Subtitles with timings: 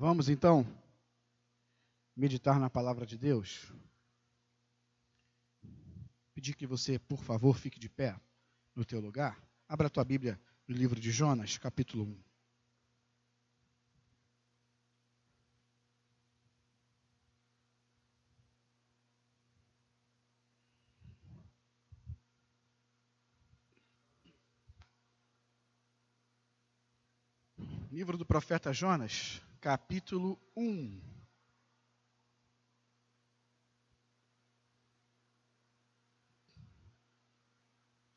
[0.00, 0.66] Vamos então
[2.16, 3.70] meditar na palavra de Deus.
[6.32, 8.18] Pedir que você, por favor, fique de pé
[8.74, 9.38] no teu lugar.
[9.68, 12.18] Abra a tua Bíblia no livro de Jonas, capítulo 1.
[27.92, 31.02] Livro do profeta Jonas, capítulo 1.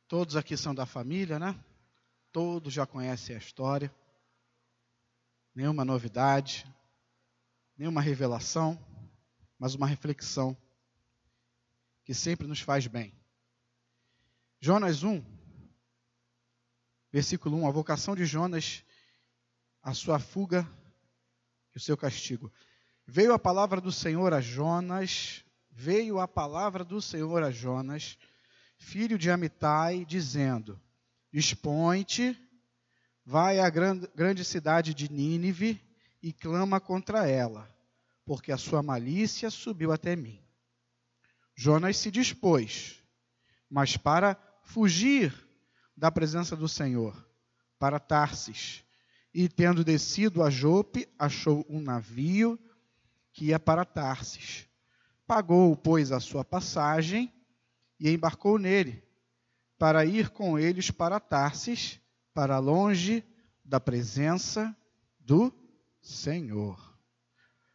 [0.08, 1.62] Todos aqui são da família, né?
[2.32, 3.94] Todos já conhecem a história.
[5.54, 6.66] Nenhuma novidade,
[7.78, 8.80] nenhuma revelação,
[9.60, 10.58] mas uma reflexão
[12.06, 13.14] que sempre nos faz bem.
[14.62, 15.22] Jonas 1,
[17.12, 18.84] versículo 1, a vocação de Jonas
[19.82, 20.66] a sua fuga
[21.74, 22.52] e o seu castigo.
[23.06, 28.18] Veio a palavra do Senhor a Jonas, veio a palavra do Senhor a Jonas,
[28.78, 30.80] filho de Amitai, dizendo:
[31.32, 32.38] Expõe-te,
[33.26, 35.82] vai à grande cidade de Nínive
[36.22, 37.70] e clama contra ela,
[38.26, 40.40] porque a sua malícia subiu até mim.
[41.56, 43.04] Jonas se dispôs,
[43.70, 45.34] mas para fugir
[45.96, 47.28] da presença do Senhor,
[47.78, 48.84] para Tarsis,
[49.34, 52.60] e tendo descido a Jope, achou um navio
[53.32, 54.68] que ia para Tarsis.
[55.26, 57.34] Pagou, pois, a sua passagem
[58.00, 59.04] e embarcou nele,
[59.78, 62.00] para ir com eles para Tarsis,
[62.34, 63.24] para longe
[63.66, 64.76] da presença
[65.20, 65.52] do
[66.02, 66.98] Senhor.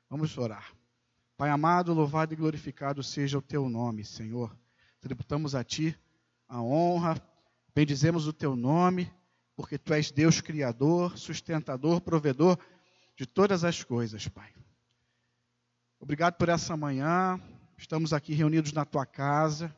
[0.09, 0.73] Vamos orar.
[1.37, 4.57] Pai amado, louvado e glorificado seja o teu nome, Senhor.
[5.01, 5.97] Tributamos a ti
[6.49, 7.21] a honra,
[7.75, 9.13] bendizemos o teu nome
[9.59, 12.57] porque tu és Deus criador, sustentador, provedor
[13.17, 14.55] de todas as coisas, Pai.
[15.99, 17.41] Obrigado por essa manhã.
[17.77, 19.77] Estamos aqui reunidos na tua casa.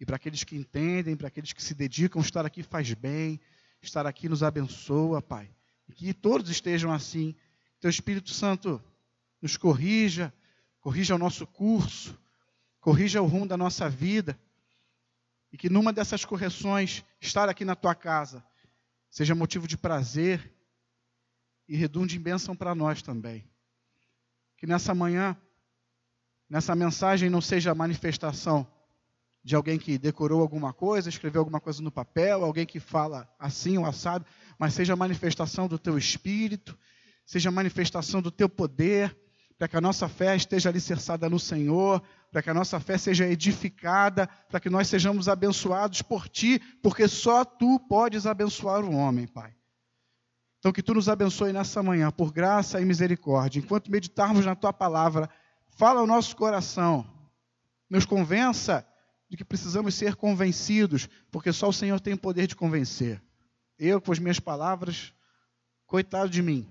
[0.00, 3.40] E para aqueles que entendem, para aqueles que se dedicam, estar aqui faz bem,
[3.80, 5.48] estar aqui nos abençoa, Pai.
[5.88, 7.36] E que todos estejam assim.
[7.78, 8.82] Teu Espírito Santo
[9.40, 10.34] nos corrija,
[10.80, 12.20] corrija o nosso curso,
[12.80, 14.36] corrija o rumo da nossa vida.
[15.52, 18.44] E que numa dessas correções, estar aqui na tua casa,
[19.10, 20.54] seja motivo de prazer
[21.68, 23.44] e redunde em bênção para nós também.
[24.56, 25.36] Que nessa manhã,
[26.48, 28.66] nessa mensagem, não seja a manifestação
[29.42, 33.78] de alguém que decorou alguma coisa, escreveu alguma coisa no papel, alguém que fala assim
[33.78, 34.24] ou assado,
[34.58, 36.78] mas seja a manifestação do teu espírito,
[37.24, 39.16] seja a manifestação do teu poder,
[39.60, 43.26] para que a nossa fé esteja alicerçada no Senhor, para que a nossa fé seja
[43.26, 49.26] edificada, para que nós sejamos abençoados por Ti, porque só Tu podes abençoar o homem,
[49.26, 49.54] Pai.
[50.58, 53.58] Então, que Tu nos abençoe nessa manhã, por graça e misericórdia.
[53.58, 55.28] Enquanto meditarmos na Tua palavra,
[55.76, 57.06] fala ao nosso coração,
[57.90, 58.88] nos convença
[59.28, 63.22] de que precisamos ser convencidos, porque só o Senhor tem o poder de convencer.
[63.78, 65.12] Eu, com as minhas palavras,
[65.86, 66.66] coitado de mim.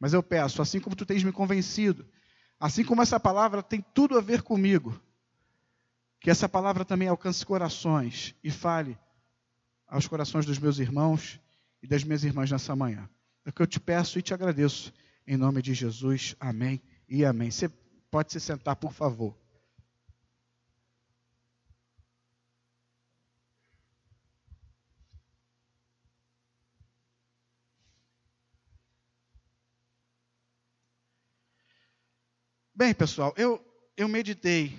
[0.00, 2.04] Mas eu peço, assim como tu tens me convencido,
[2.60, 5.00] Assim como essa palavra tem tudo a ver comigo,
[6.20, 8.98] que essa palavra também alcance corações e fale
[9.88, 11.40] aos corações dos meus irmãos
[11.82, 13.08] e das minhas irmãs nessa manhã.
[13.46, 14.92] É o que eu te peço e te agradeço.
[15.26, 17.50] Em nome de Jesus, amém e amém.
[17.50, 17.70] Você
[18.10, 19.34] pode se sentar, por favor.
[32.80, 33.62] Bem, pessoal, eu,
[33.94, 34.74] eu meditei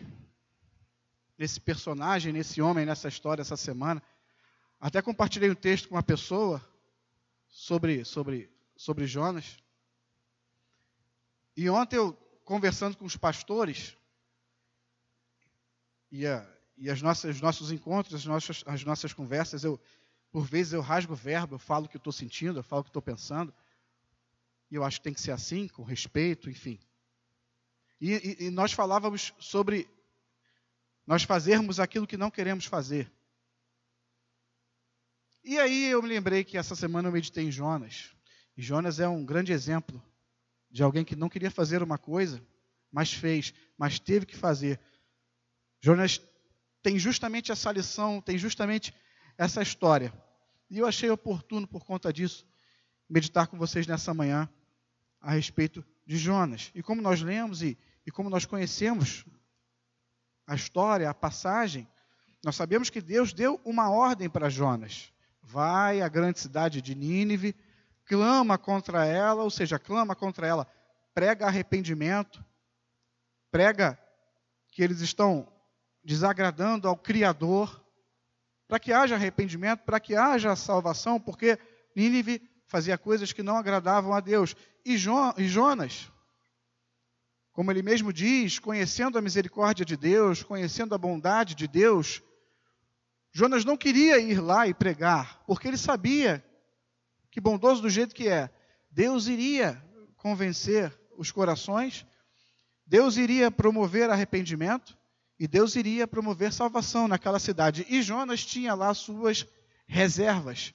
[1.37, 4.01] nesse personagem, nesse homem, nessa história essa semana.
[4.79, 6.59] Até compartilhei um texto com uma pessoa
[7.47, 9.59] sobre, sobre, sobre Jonas.
[11.55, 12.13] E ontem eu,
[12.43, 13.95] conversando com os pastores,
[16.11, 16.43] e, a,
[16.75, 19.79] e as nossas, os nossos encontros, as nossas, as nossas conversas, eu,
[20.31, 22.83] por vezes eu rasgo o verbo, eu falo o que estou sentindo, eu falo o
[22.83, 23.53] que estou pensando.
[24.71, 26.79] E eu acho que tem que ser assim, com respeito, enfim.
[28.01, 29.87] E, e, nós falávamos sobre
[31.05, 33.11] nós fazermos aquilo que não queremos fazer.
[35.43, 38.15] E aí eu me lembrei que essa semana eu meditei em Jonas.
[38.57, 40.03] E Jonas é um grande exemplo
[40.69, 42.43] de alguém que não queria fazer uma coisa,
[42.91, 44.79] mas fez, mas teve que fazer.
[45.79, 46.19] Jonas
[46.81, 48.95] tem justamente essa lição, tem justamente
[49.37, 50.11] essa história.
[50.71, 52.47] E eu achei oportuno, por conta disso,
[53.07, 54.49] meditar com vocês nessa manhã
[55.19, 56.71] a respeito de Jonas.
[56.73, 59.25] E como nós lemos e e como nós conhecemos
[60.47, 61.87] a história, a passagem,
[62.43, 65.11] nós sabemos que Deus deu uma ordem para Jonas:
[65.41, 67.55] vai à grande cidade de Nínive,
[68.05, 70.67] clama contra ela, ou seja, clama contra ela
[71.13, 72.43] prega arrependimento,
[73.51, 73.99] prega
[74.69, 75.51] que eles estão
[76.03, 77.83] desagradando ao Criador,
[78.67, 81.59] para que haja arrependimento, para que haja salvação, porque
[81.95, 84.55] Nínive fazia coisas que não agradavam a Deus.
[84.85, 86.09] E, Jonas,
[87.53, 92.21] como ele mesmo diz, conhecendo a misericórdia de Deus, conhecendo a bondade de Deus,
[93.31, 96.43] Jonas não queria ir lá e pregar, porque ele sabia
[97.29, 98.49] que, bondoso do jeito que é,
[98.89, 99.81] Deus iria
[100.17, 102.05] convencer os corações,
[102.85, 104.97] Deus iria promover arrependimento
[105.39, 107.85] e Deus iria promover salvação naquela cidade.
[107.89, 109.45] E Jonas tinha lá suas
[109.87, 110.73] reservas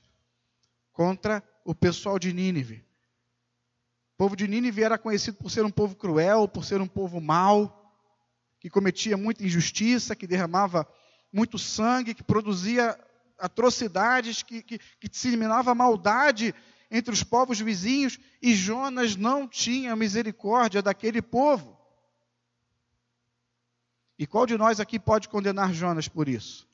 [0.93, 2.86] contra o pessoal de Nínive.
[4.17, 7.21] O povo de Nínive era conhecido por ser um povo cruel, por ser um povo
[7.21, 7.95] mau,
[8.59, 10.89] que cometia muita injustiça, que derramava
[11.31, 12.99] muito sangue, que produzia
[13.39, 16.55] atrocidades, que, que, que disseminava maldade
[16.91, 21.79] entre os povos vizinhos, e Jonas não tinha misericórdia daquele povo.
[24.19, 26.67] E qual de nós aqui pode condenar Jonas por isso?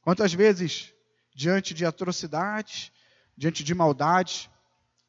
[0.00, 0.94] Quantas vezes,
[1.34, 2.90] diante de atrocidades,
[3.36, 4.48] diante de maldades,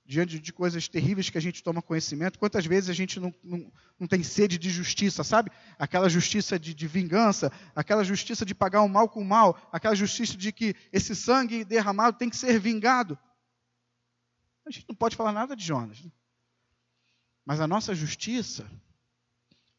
[0.06, 3.71] diante de coisas terríveis que a gente toma conhecimento, quantas vezes a gente não, não,
[4.00, 5.51] não tem sede de justiça, sabe?
[5.77, 9.95] Aquela justiça de, de, vingança, aquela justiça de pagar o mal com o mal, aquela
[9.95, 13.18] justiça de que esse sangue derramado tem que ser vingado.
[14.65, 16.01] A gente não pode falar nada de Jonas.
[16.01, 16.12] Né?
[17.45, 18.69] Mas a nossa justiça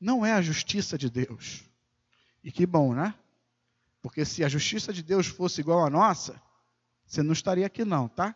[0.01, 1.65] não é a justiça de Deus.
[2.43, 3.15] E que bom, né?
[4.01, 6.41] Porque se a justiça de Deus fosse igual à nossa,
[7.07, 8.35] você não estaria aqui não, tá?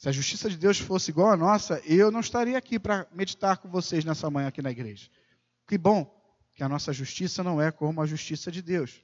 [0.00, 3.58] Se a justiça de Deus fosse igual à nossa, eu não estaria aqui para meditar
[3.58, 5.10] com vocês nessa manhã aqui na igreja.
[5.68, 6.10] Que bom
[6.54, 9.02] que a nossa justiça não é como a justiça de Deus.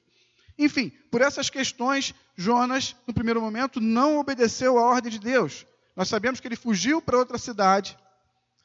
[0.58, 5.66] Enfim, por essas questões, Jonas, no primeiro momento, não obedeceu à ordem de Deus.
[5.94, 7.94] Nós sabemos que ele fugiu para outra cidade.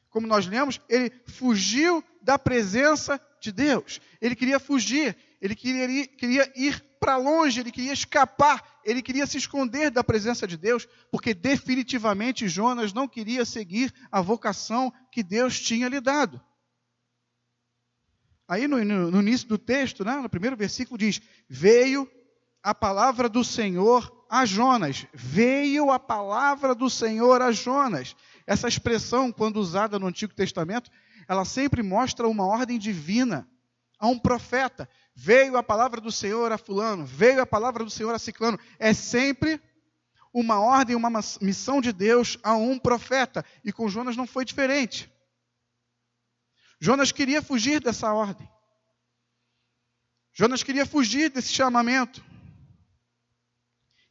[0.10, 4.00] Como nós lemos, ele fugiu da presença de Deus.
[4.22, 9.90] Ele queria fugir, ele queria ir, para longe, ele queria escapar, ele queria se esconder
[9.90, 15.90] da presença de Deus, porque definitivamente Jonas não queria seguir a vocação que Deus tinha
[15.90, 16.40] lhe dado.
[18.48, 21.20] Aí no, no, no início do texto, né, no primeiro versículo diz:
[21.50, 22.08] Veio
[22.62, 25.08] a palavra do Senhor a Jonas.
[25.12, 28.16] Veio a palavra do Senhor a Jonas.
[28.46, 30.92] Essa expressão, quando usada no Antigo Testamento,
[31.28, 33.50] ela sempre mostra uma ordem divina
[33.98, 34.88] a um profeta.
[35.14, 38.60] Veio a palavra do Senhor a Fulano, veio a palavra do Senhor a Ciclano.
[38.80, 39.62] É sempre
[40.34, 41.10] uma ordem, uma
[41.42, 43.46] missão de Deus a um profeta.
[43.64, 45.12] E com Jonas não foi diferente.
[46.80, 48.50] Jonas queria fugir dessa ordem.
[50.34, 52.24] Jonas queria fugir desse chamamento.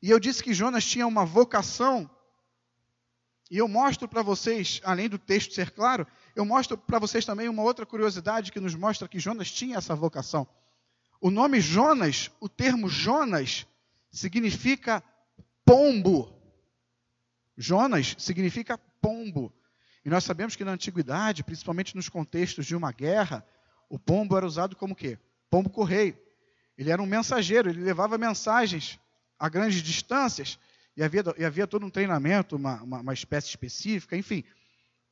[0.03, 2.09] E eu disse que Jonas tinha uma vocação.
[3.51, 6.07] E eu mostro para vocês, além do texto ser claro,
[6.37, 9.95] eu mostro para vocês também uma outra curiosidade que nos mostra que Jonas tinha essa
[9.95, 10.47] vocação.
[11.21, 13.67] O nome Jonas, o termo Jonas,
[14.11, 15.03] significa
[15.65, 16.35] pombo.
[17.57, 19.53] Jonas significa pombo.
[20.05, 23.47] E nós sabemos que na antiguidade, principalmente nos contextos de uma guerra,
[23.89, 25.19] o pombo era usado como quê?
[25.51, 26.17] Pombo correio.
[26.79, 28.99] Ele era um mensageiro, ele levava mensagens
[29.39, 30.59] a grandes distâncias,
[30.97, 34.43] e havia, e havia todo um treinamento, uma, uma, uma espécie específica, enfim.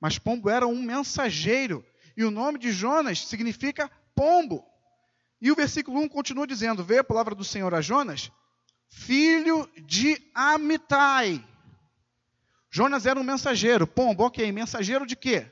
[0.01, 1.85] Mas pombo era um mensageiro.
[2.17, 4.65] E o nome de Jonas significa pombo.
[5.41, 8.31] E o versículo 1 continua dizendo: Vê a palavra do Senhor a Jonas,
[8.89, 11.45] filho de Amitai.
[12.71, 13.87] Jonas era um mensageiro.
[13.87, 14.51] Pombo, ok.
[14.53, 15.51] Mensageiro de quê?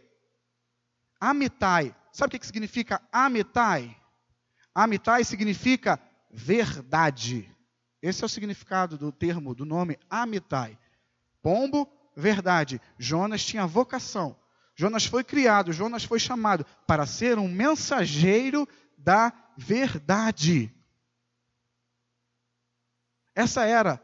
[1.21, 1.95] Amitai.
[2.13, 3.97] Sabe o que significa Amitai?
[4.75, 6.01] Amitai significa
[6.31, 7.51] verdade.
[8.03, 10.79] Esse é o significado do termo, do nome Amitai.
[11.43, 12.81] Pombo, verdade.
[12.99, 14.37] Jonas tinha vocação.
[14.75, 20.73] Jonas foi criado, Jonas foi chamado para ser um mensageiro da verdade.
[23.35, 24.03] Essa era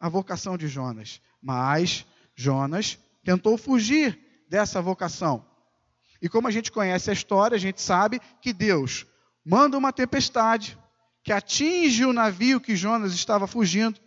[0.00, 1.20] a vocação de Jonas.
[1.40, 4.18] Mas Jonas tentou fugir
[4.48, 5.46] dessa vocação.
[6.20, 9.06] E como a gente conhece a história, a gente sabe que Deus
[9.44, 10.78] manda uma tempestade
[11.22, 14.00] que atinge o navio que Jonas estava fugindo,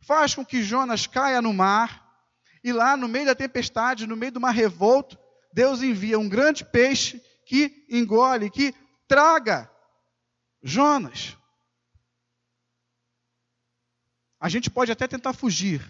[0.00, 2.06] faz com que Jonas caia no mar,
[2.62, 5.16] e lá no meio da tempestade, no meio do mar revolto,
[5.52, 8.74] Deus envia um grande peixe que engole, que
[9.06, 9.70] traga
[10.62, 11.36] Jonas.
[14.40, 15.82] A gente pode até tentar fugir,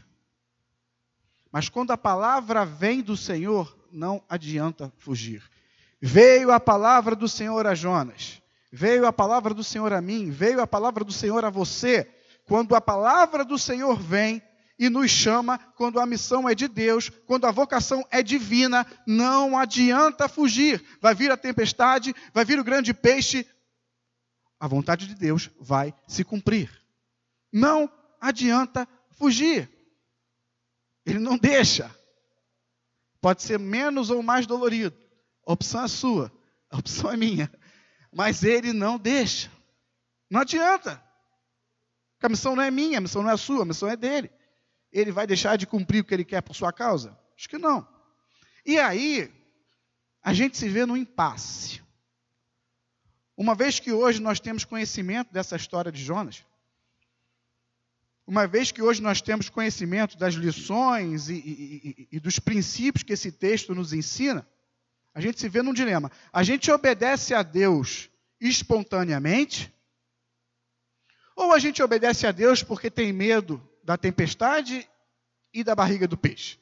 [1.52, 5.42] mas quando a palavra vem do Senhor, não adianta fugir.
[6.00, 8.40] Veio a palavra do Senhor a Jonas,
[8.72, 12.08] veio a palavra do Senhor a mim, veio a palavra do Senhor a você.
[12.46, 14.42] Quando a palavra do Senhor vem,
[14.78, 19.58] e nos chama quando a missão é de Deus, quando a vocação é divina, não
[19.58, 20.82] adianta fugir.
[21.00, 23.44] Vai vir a tempestade, vai vir o grande peixe,
[24.58, 26.70] a vontade de Deus vai se cumprir.
[27.52, 29.70] Não adianta fugir.
[31.06, 31.94] Ele não deixa.
[33.20, 34.96] Pode ser menos ou mais dolorido.
[35.46, 36.32] A opção é sua,
[36.70, 37.50] a opção é minha.
[38.12, 39.50] Mas ele não deixa.
[40.30, 41.02] Não adianta.
[42.14, 44.30] Porque a missão não é minha, a missão não é sua, a missão é dele
[44.92, 47.18] ele vai deixar de cumprir o que ele quer por sua causa?
[47.36, 47.86] Acho que não.
[48.64, 49.32] E aí,
[50.22, 51.82] a gente se vê no impasse.
[53.38, 56.44] Uma vez que hoje nós temos conhecimento dessa história de Jonas,
[58.26, 63.12] uma vez que hoje nós temos conhecimento das lições e, e, e, dos princípios que
[63.12, 64.44] esse texto nos ensina,
[65.14, 66.10] a gente se vê num dilema.
[66.32, 69.72] A gente obedece a Deus espontaneamente,
[71.36, 74.86] ou a gente obedece a Deus porque tem medo da tempestade
[75.54, 76.58] e da barriga do peixe.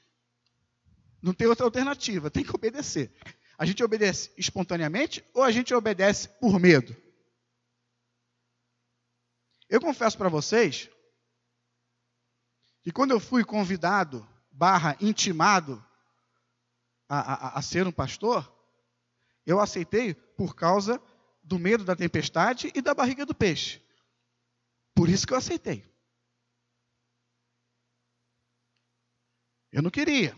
[1.22, 3.10] Não tem outra alternativa, tem que obedecer.
[3.58, 6.94] A gente obedece espontaneamente ou a gente obedece por medo?
[9.68, 10.90] Eu confesso para vocês
[12.82, 15.84] que quando eu fui convidado, barra intimado,
[17.08, 18.52] a, a, a ser um pastor,
[19.44, 21.00] eu aceitei por causa
[21.42, 23.80] do medo da tempestade e da barriga do peixe.
[24.94, 25.84] Por isso que eu aceitei.
[29.70, 30.36] Eu não queria.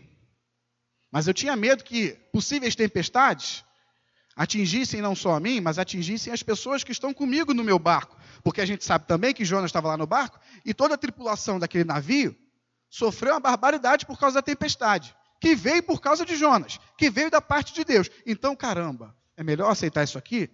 [1.11, 3.63] Mas eu tinha medo que possíveis tempestades
[4.35, 8.17] atingissem não só a mim, mas atingissem as pessoas que estão comigo no meu barco.
[8.43, 11.59] Porque a gente sabe também que Jonas estava lá no barco e toda a tripulação
[11.59, 12.35] daquele navio
[12.89, 17.29] sofreu uma barbaridade por causa da tempestade, que veio por causa de Jonas, que veio
[17.29, 18.09] da parte de Deus.
[18.25, 20.49] Então, caramba, é melhor aceitar isso aqui?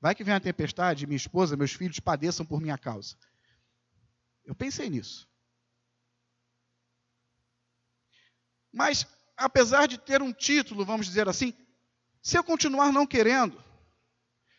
[0.00, 3.16] Vai que vem a tempestade, minha esposa, meus filhos padeçam por minha causa.
[4.44, 5.28] Eu pensei nisso.
[8.72, 9.06] Mas,
[9.38, 11.54] apesar de ter um título, vamos dizer assim,
[12.20, 13.62] se eu continuar não querendo,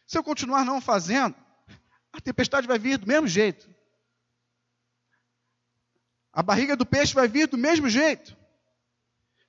[0.08, 1.36] se eu continuar não fazendo,
[2.12, 3.70] a tempestade vai vir do mesmo jeito.
[6.32, 8.36] A barriga do peixe vai vir do mesmo jeito.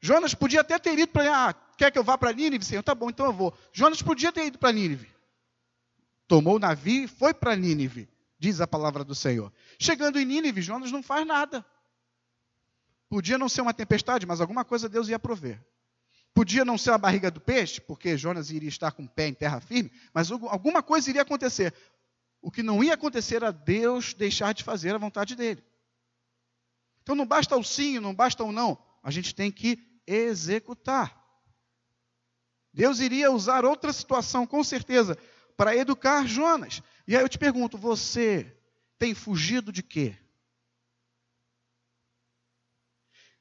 [0.00, 1.48] Jonas podia até ter ido para.
[1.48, 2.64] Ah, quer que eu vá para Nínive?
[2.64, 3.54] Senhor, tá bom, então eu vou.
[3.72, 5.08] Jonas podia ter ido para Nínive.
[6.26, 8.08] Tomou o navio e foi para Nínive,
[8.38, 9.52] diz a palavra do Senhor.
[9.78, 11.64] Chegando em Nínive, Jonas não faz nada.
[13.10, 15.60] Podia não ser uma tempestade, mas alguma coisa Deus ia prover.
[16.32, 19.34] Podia não ser a barriga do peixe, porque Jonas iria estar com o pé em
[19.34, 21.74] terra firme, mas alguma coisa iria acontecer.
[22.40, 25.62] O que não ia acontecer era Deus deixar de fazer a vontade dele.
[27.02, 31.20] Então não basta o sim, não basta o não, a gente tem que executar.
[32.72, 35.18] Deus iria usar outra situação, com certeza,
[35.56, 36.80] para educar Jonas.
[37.08, 38.56] E aí eu te pergunto: você
[38.96, 40.16] tem fugido de quê?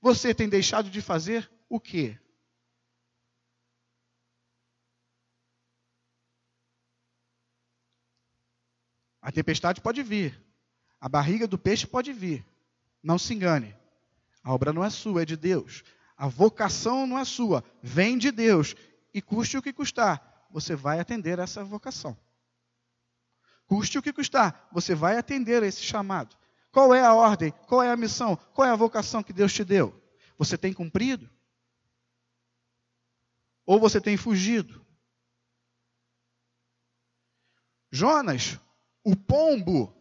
[0.01, 2.17] Você tem deixado de fazer o quê?
[9.21, 10.41] A tempestade pode vir.
[10.99, 12.45] A barriga do peixe pode vir.
[13.03, 13.75] Não se engane.
[14.43, 15.83] A obra não é sua, é de Deus.
[16.17, 18.75] A vocação não é sua, vem de Deus.
[19.13, 22.17] E custe o que custar, você vai atender essa vocação.
[23.65, 26.35] Custe o que custar, você vai atender esse chamado.
[26.71, 27.51] Qual é a ordem?
[27.67, 28.35] Qual é a missão?
[28.53, 29.99] Qual é a vocação que Deus te deu?
[30.37, 31.29] Você tem cumprido?
[33.65, 34.85] Ou você tem fugido?
[37.91, 38.59] Jonas,
[39.03, 39.93] o pombo,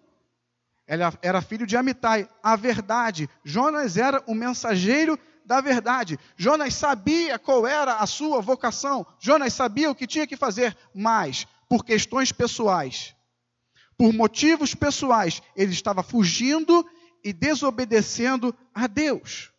[0.87, 3.29] era filho de Amitai, a verdade.
[3.45, 6.19] Jonas era o mensageiro da verdade.
[6.37, 9.07] Jonas sabia qual era a sua vocação.
[9.19, 13.15] Jonas sabia o que tinha que fazer, mas por questões pessoais,
[13.99, 16.89] por motivos pessoais, ele estava fugindo
[17.25, 19.53] e desobedecendo a Deus.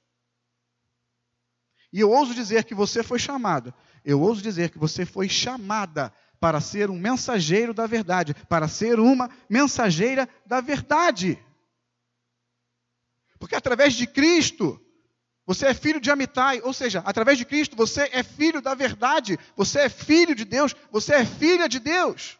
[1.91, 3.73] E eu ouso dizer que você foi chamado,
[4.05, 8.97] eu ouso dizer que você foi chamada para ser um mensageiro da verdade, para ser
[8.97, 11.37] uma mensageira da verdade.
[13.37, 14.79] Porque através de Cristo,
[15.45, 19.37] você é filho de Amitai, ou seja, através de Cristo você é filho da verdade,
[19.53, 22.38] você é filho de Deus, você é filha de Deus.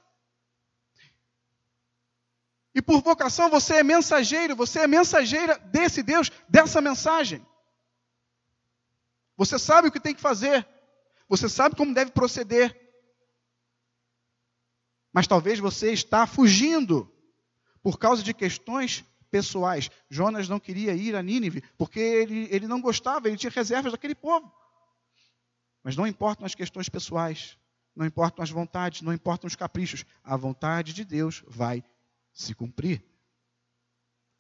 [2.74, 7.46] E por vocação você é mensageiro, você é mensageira desse Deus, dessa mensagem.
[9.36, 10.68] Você sabe o que tem que fazer,
[11.28, 12.78] você sabe como deve proceder.
[15.12, 17.12] Mas talvez você está fugindo
[17.82, 19.90] por causa de questões pessoais.
[20.10, 24.16] Jonas não queria ir a Nínive porque ele, ele não gostava, ele tinha reservas daquele
[24.16, 24.52] povo.
[25.84, 27.58] Mas não importam as questões pessoais,
[27.96, 30.06] não importam as vontades, não importam os caprichos.
[30.24, 31.84] A vontade de Deus vai
[32.34, 33.04] se cumprir.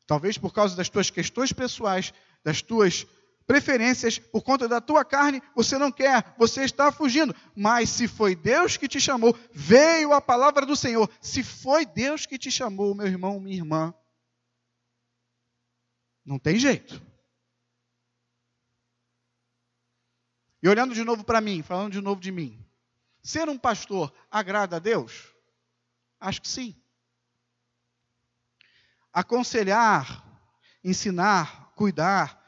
[0.05, 3.05] Talvez por causa das tuas questões pessoais, das tuas
[3.45, 7.35] preferências, por conta da tua carne, você não quer, você está fugindo.
[7.55, 11.09] Mas se foi Deus que te chamou, veio a palavra do Senhor.
[11.19, 13.93] Se foi Deus que te chamou, meu irmão, minha irmã,
[16.23, 17.01] não tem jeito.
[20.61, 22.63] E olhando de novo para mim, falando de novo de mim.
[23.23, 25.33] Ser um pastor agrada a Deus?
[26.19, 26.75] Acho que sim.
[29.13, 30.23] Aconselhar,
[30.83, 32.39] ensinar, cuidar,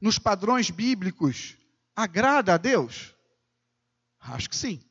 [0.00, 1.56] nos padrões bíblicos,
[1.96, 3.14] agrada a Deus?
[4.20, 4.82] Acho que sim.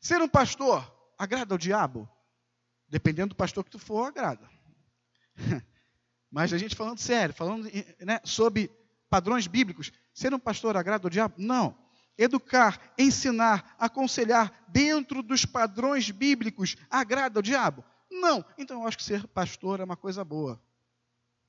[0.00, 2.08] Ser um pastor agrada ao diabo?
[2.88, 4.50] Dependendo do pastor que tu for, agrada.
[6.30, 7.68] Mas a gente falando sério, falando
[8.00, 8.70] né, sobre
[9.08, 11.34] padrões bíblicos, ser um pastor agrada ao diabo?
[11.38, 11.78] Não.
[12.16, 17.84] Educar, ensinar, aconselhar dentro dos padrões bíblicos agrada ao diabo?
[18.20, 18.44] Não.
[18.56, 20.60] Então eu acho que ser pastor é uma coisa boa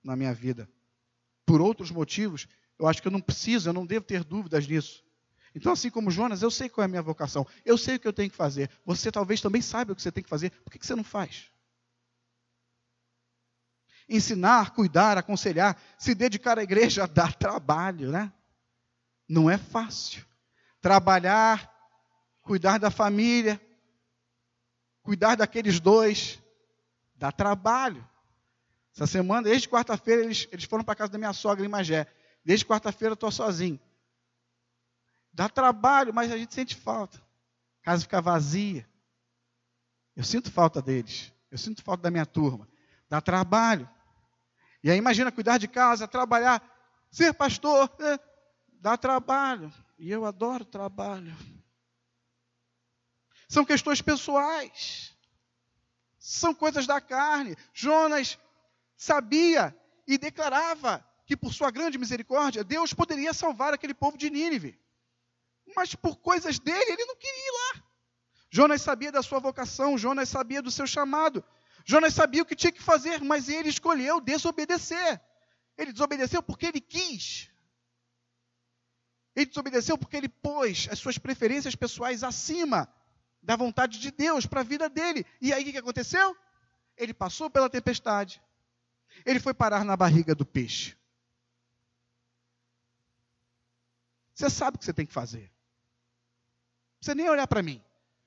[0.03, 0.67] na minha vida.
[1.45, 2.47] Por outros motivos,
[2.79, 5.03] eu acho que eu não preciso, eu não devo ter dúvidas nisso.
[5.55, 8.07] Então, assim como Jonas, eu sei qual é a minha vocação, eu sei o que
[8.07, 8.71] eu tenho que fazer.
[8.83, 11.53] Você talvez também saiba o que você tem que fazer, por que você não faz?
[14.07, 18.31] ensinar, cuidar, aconselhar, se dedicar à igreja dá trabalho, né?
[19.27, 20.25] Não é fácil.
[20.81, 21.71] Trabalhar,
[22.41, 23.59] cuidar da família,
[25.01, 26.41] cuidar daqueles dois,
[27.23, 28.05] dá trabalho.
[28.93, 32.05] Essa semana, desde quarta-feira, eles, eles foram para casa da minha sogra em Magé.
[32.43, 33.79] Desde quarta-feira eu estou sozinho.
[35.31, 37.17] Dá trabalho, mas a gente sente falta.
[37.81, 38.85] A casa fica vazia.
[40.17, 41.31] Eu sinto falta deles.
[41.49, 42.67] Eu sinto falta da minha turma.
[43.07, 43.89] Dá trabalho.
[44.83, 46.61] E aí imagina cuidar de casa, trabalhar,
[47.09, 48.19] ser pastor, né?
[48.81, 49.73] dá trabalho.
[49.97, 51.33] E eu adoro trabalho.
[53.47, 55.12] São questões pessoais.
[56.25, 57.53] São coisas da carne.
[57.73, 58.39] Jonas
[58.95, 59.77] sabia
[60.07, 64.79] e declarava que por sua grande misericórdia Deus poderia salvar aquele povo de Nínive.
[65.75, 67.83] Mas por coisas dele ele não queria ir lá.
[68.49, 71.43] Jonas sabia da sua vocação, Jonas sabia do seu chamado.
[71.83, 75.19] Jonas sabia o que tinha que fazer, mas ele escolheu desobedecer.
[75.77, 77.49] Ele desobedeceu porque ele quis.
[79.35, 82.87] Ele desobedeceu porque ele pôs as suas preferências pessoais acima
[83.43, 85.25] da vontade de Deus para a vida dele.
[85.41, 86.35] E aí o que aconteceu?
[86.97, 88.41] Ele passou pela tempestade.
[89.25, 90.95] Ele foi parar na barriga do peixe.
[94.33, 95.51] Você sabe o que você tem que fazer.
[96.97, 97.83] Precisa nem olhar para mim.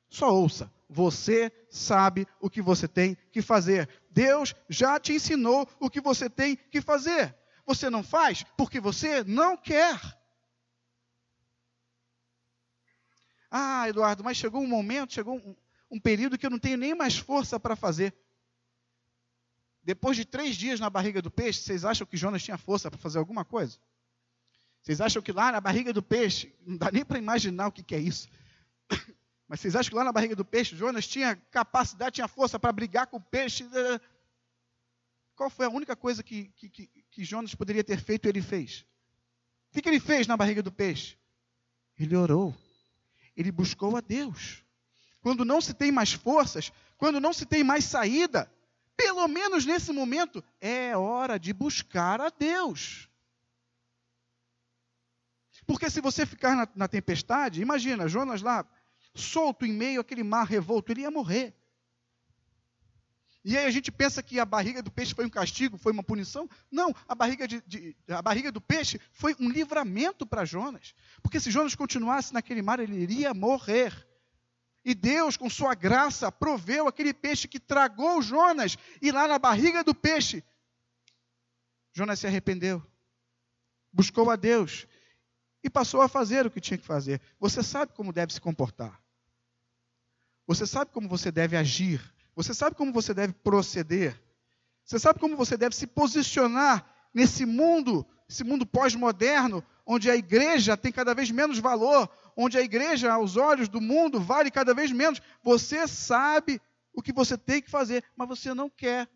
[0.08, 0.70] Só ouça.
[0.88, 3.88] Você sabe o que você tem que fazer.
[4.10, 7.34] Deus já te ensinou o que você tem que fazer.
[7.66, 10.00] Você não faz porque você não quer.
[13.50, 15.54] Ah, Eduardo, mas chegou um momento, chegou um,
[15.90, 18.14] um período que eu não tenho nem mais força para fazer.
[19.82, 22.98] Depois de três dias na barriga do peixe, vocês acham que Jonas tinha força para
[22.98, 23.78] fazer alguma coisa?
[24.82, 27.82] Vocês acham que lá na barriga do peixe, não dá nem para imaginar o que,
[27.82, 28.28] que é isso.
[29.48, 32.72] Mas vocês acham que lá na barriga do peixe, Jonas tinha capacidade, tinha força para
[32.72, 33.64] brigar com o peixe?
[35.36, 38.84] Qual foi a única coisa que, que, que Jonas poderia ter feito e ele fez?
[39.70, 41.16] O que, que ele fez na barriga do peixe?
[41.98, 42.54] Ele orou.
[43.36, 44.64] Ele buscou a Deus.
[45.20, 48.50] Quando não se tem mais forças, quando não se tem mais saída,
[48.96, 53.08] pelo menos nesse momento, é hora de buscar a Deus.
[55.66, 58.64] Porque se você ficar na, na tempestade, imagina, Jonas lá
[59.14, 61.54] solto em meio àquele mar revolto, ele ia morrer.
[63.48, 66.02] E aí a gente pensa que a barriga do peixe foi um castigo, foi uma
[66.02, 66.50] punição.
[66.68, 70.96] Não, a barriga, de, de, a barriga do peixe foi um livramento para Jonas.
[71.22, 73.94] Porque se Jonas continuasse naquele mar, ele iria morrer.
[74.84, 78.76] E Deus, com sua graça, proveu aquele peixe que tragou Jonas.
[79.00, 80.42] E lá na barriga do peixe,
[81.92, 82.84] Jonas se arrependeu.
[83.92, 84.88] Buscou a Deus.
[85.62, 87.20] E passou a fazer o que tinha que fazer.
[87.38, 89.00] Você sabe como deve se comportar.
[90.48, 92.15] Você sabe como você deve agir.
[92.36, 94.22] Você sabe como você deve proceder.
[94.84, 100.76] Você sabe como você deve se posicionar nesse mundo, esse mundo pós-moderno, onde a igreja
[100.76, 104.92] tem cada vez menos valor, onde a igreja, aos olhos do mundo, vale cada vez
[104.92, 105.20] menos.
[105.42, 106.60] Você sabe
[106.92, 109.08] o que você tem que fazer, mas você não quer.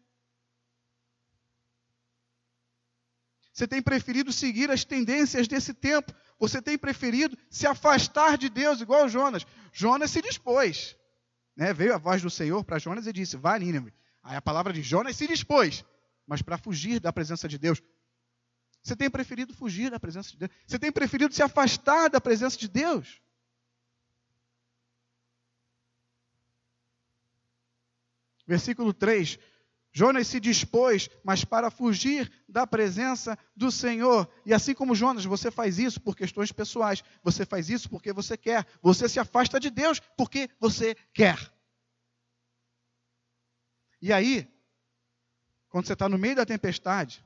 [3.53, 6.11] Você tem preferido seguir as tendências desse tempo.
[6.39, 9.47] Você tem preferido se afastar de Deus, igual Jonas.
[9.71, 10.97] Jonas se dispôs.
[11.57, 11.73] Né?
[11.73, 13.93] Veio a voz do Senhor para Jonas e disse: Vá a Nínive.
[14.23, 15.85] Aí a palavra de Jonas se dispôs,
[16.27, 17.83] mas para fugir da presença de Deus.
[18.83, 20.51] Você tem preferido fugir da presença de Deus?
[20.67, 23.21] Você tem preferido se afastar da presença de Deus?
[28.47, 29.39] Versículo 3:
[29.93, 34.31] Jonas se dispôs, mas para fugir da presença do Senhor.
[34.47, 38.37] E assim como Jonas, você faz isso por questões pessoais, você faz isso porque você
[38.37, 41.39] quer, você se afasta de Deus porque você quer.
[44.01, 44.49] E aí,
[45.69, 47.25] quando você está no meio da tempestade,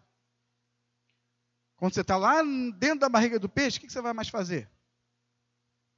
[1.76, 2.42] quando você está lá
[2.76, 4.70] dentro da barriga do peixe, o que você vai mais fazer?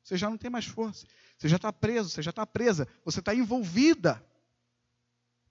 [0.03, 1.07] Você já não tem mais força,
[1.39, 4.25] você já está preso, você já está presa, você está envolvida.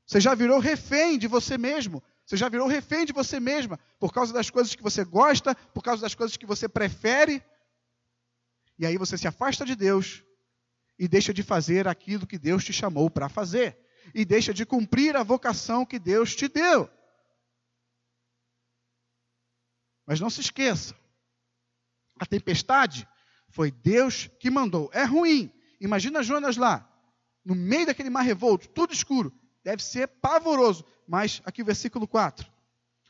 [0.06, 2.04] Você já virou refém de você mesmo.
[2.26, 5.84] Você já virou refém de você mesma por causa das coisas que você gosta, por
[5.84, 7.44] causa das coisas que você prefere.
[8.78, 10.24] E aí você se afasta de Deus
[10.98, 13.78] e deixa de fazer aquilo que Deus te chamou para fazer.
[14.14, 16.90] E deixa de cumprir a vocação que Deus te deu.
[20.06, 20.96] Mas não se esqueça:
[22.20, 23.08] a tempestade
[23.50, 24.92] foi Deus que mandou.
[24.94, 25.52] É ruim.
[25.82, 26.88] Imagina Jonas lá,
[27.44, 29.34] no meio daquele mar revolto, tudo escuro
[29.66, 30.86] deve ser pavoroso.
[31.08, 32.48] Mas, aqui o versículo 4.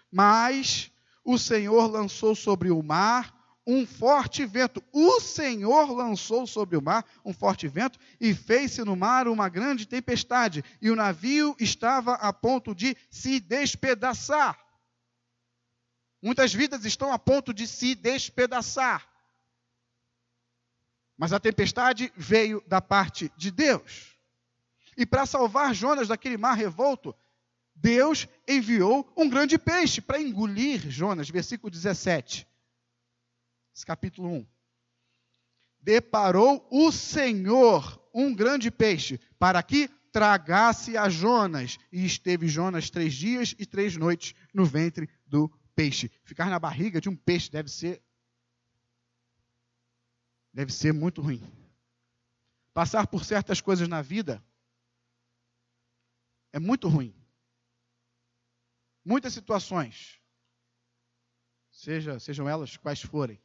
[0.09, 0.89] Mas
[1.23, 3.35] o Senhor lançou sobre o mar
[3.67, 4.81] um forte vento.
[4.93, 9.85] O Senhor lançou sobre o mar um forte vento e fez-se no mar uma grande
[9.85, 14.57] tempestade, e o navio estava a ponto de se despedaçar.
[16.21, 19.05] Muitas vidas estão a ponto de se despedaçar.
[21.17, 24.14] Mas a tempestade veio da parte de Deus.
[24.97, 27.15] E para salvar Jonas daquele mar revolto,
[27.75, 32.47] Deus enviou um grande peixe para engolir Jonas, versículo 17.
[33.75, 34.47] Esse capítulo 1.
[35.81, 41.77] Deparou o Senhor um grande peixe para que tragasse a Jonas.
[41.91, 46.09] E esteve Jonas três dias e três noites no ventre do peixe.
[46.23, 48.01] Ficar na barriga de um peixe deve ser.
[50.53, 51.43] Deve ser muito ruim.
[52.73, 54.41] Passar por certas coisas na vida
[56.55, 57.13] é muito ruim.
[59.03, 60.21] Muitas situações,
[61.69, 63.43] seja, sejam elas quais forem,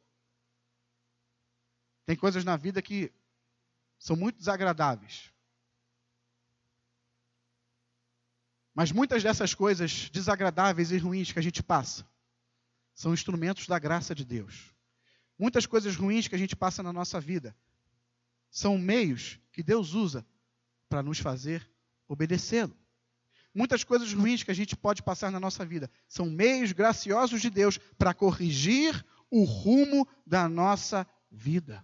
[2.05, 3.11] tem coisas na vida que
[3.99, 5.29] são muito desagradáveis.
[8.73, 12.09] Mas muitas dessas coisas desagradáveis e ruins que a gente passa
[12.93, 14.73] são instrumentos da graça de Deus.
[15.37, 17.53] Muitas coisas ruins que a gente passa na nossa vida
[18.49, 20.25] são meios que Deus usa
[20.87, 21.69] para nos fazer
[22.07, 22.80] obedecê-lo.
[23.53, 27.49] Muitas coisas ruins que a gente pode passar na nossa vida são meios graciosos de
[27.49, 31.83] Deus para corrigir o rumo da nossa vida.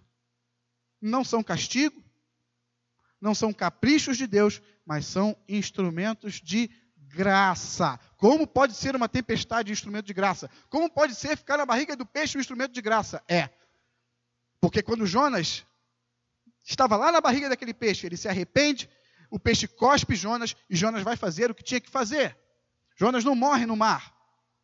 [1.00, 2.02] Não são castigo,
[3.20, 7.98] não são caprichos de Deus, mas são instrumentos de graça.
[8.16, 10.50] Como pode ser uma tempestade um instrumento de graça?
[10.68, 13.22] Como pode ser ficar na barriga do peixe um instrumento de graça?
[13.28, 13.50] É.
[14.60, 15.64] Porque quando Jonas
[16.64, 18.88] estava lá na barriga daquele peixe, ele se arrepende,
[19.30, 22.36] o peixe cospe Jonas e Jonas vai fazer o que tinha que fazer.
[22.96, 24.14] Jonas não morre no mar.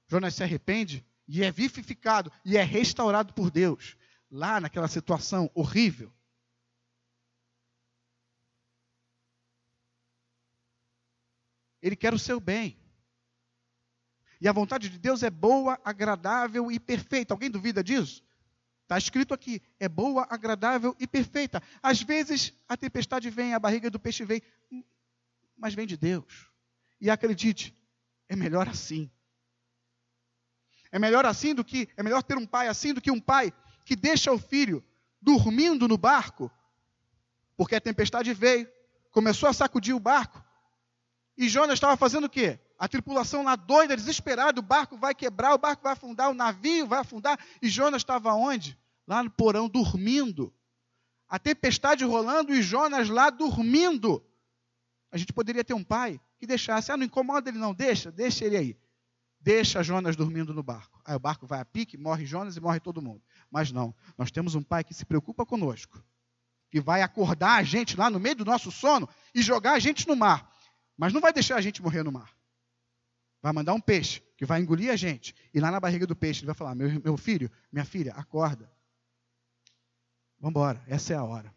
[0.09, 3.96] Jonas se arrepende e é vivificado e é restaurado por Deus.
[4.31, 6.12] Lá naquela situação horrível.
[11.81, 12.79] Ele quer o seu bem.
[14.40, 17.33] E a vontade de Deus é boa, agradável e perfeita.
[17.33, 18.22] Alguém duvida disso?
[18.84, 21.62] Está escrito aqui, é boa, agradável e perfeita.
[21.82, 24.42] Às vezes a tempestade vem, a barriga do peixe vem,
[25.56, 26.50] mas vem de Deus.
[27.00, 27.74] E acredite,
[28.28, 29.10] é melhor assim.
[30.92, 33.52] É melhor assim do que, é melhor ter um pai assim do que um pai
[33.86, 34.84] que deixa o filho
[35.20, 36.50] dormindo no barco,
[37.56, 38.68] porque a tempestade veio,
[39.10, 40.44] começou a sacudir o barco.
[41.38, 42.60] E Jonas estava fazendo o quê?
[42.78, 46.87] A tripulação lá doida, desesperada, o barco vai quebrar, o barco vai afundar, o navio
[46.87, 47.38] vai afundar.
[47.62, 48.78] E Jonas estava onde?
[49.06, 50.52] Lá no porão, dormindo.
[51.28, 54.24] A tempestade rolando e Jonas lá dormindo.
[55.10, 58.44] A gente poderia ter um pai que deixasse, ah, não incomoda ele não, deixa, deixa
[58.44, 58.76] ele aí.
[59.38, 61.00] Deixa Jonas dormindo no barco.
[61.04, 63.22] Aí o barco vai a pique, morre Jonas e morre todo mundo.
[63.50, 66.02] Mas não, nós temos um pai que se preocupa conosco,
[66.70, 70.08] que vai acordar a gente lá no meio do nosso sono e jogar a gente
[70.08, 70.50] no mar.
[70.96, 72.33] Mas não vai deixar a gente morrer no mar
[73.44, 75.35] vai mandar um peixe que vai engolir a gente.
[75.52, 78.72] E lá na barriga do peixe ele vai falar: meu, meu filho, minha filha, acorda.
[80.40, 81.54] Vamos embora, essa é a hora.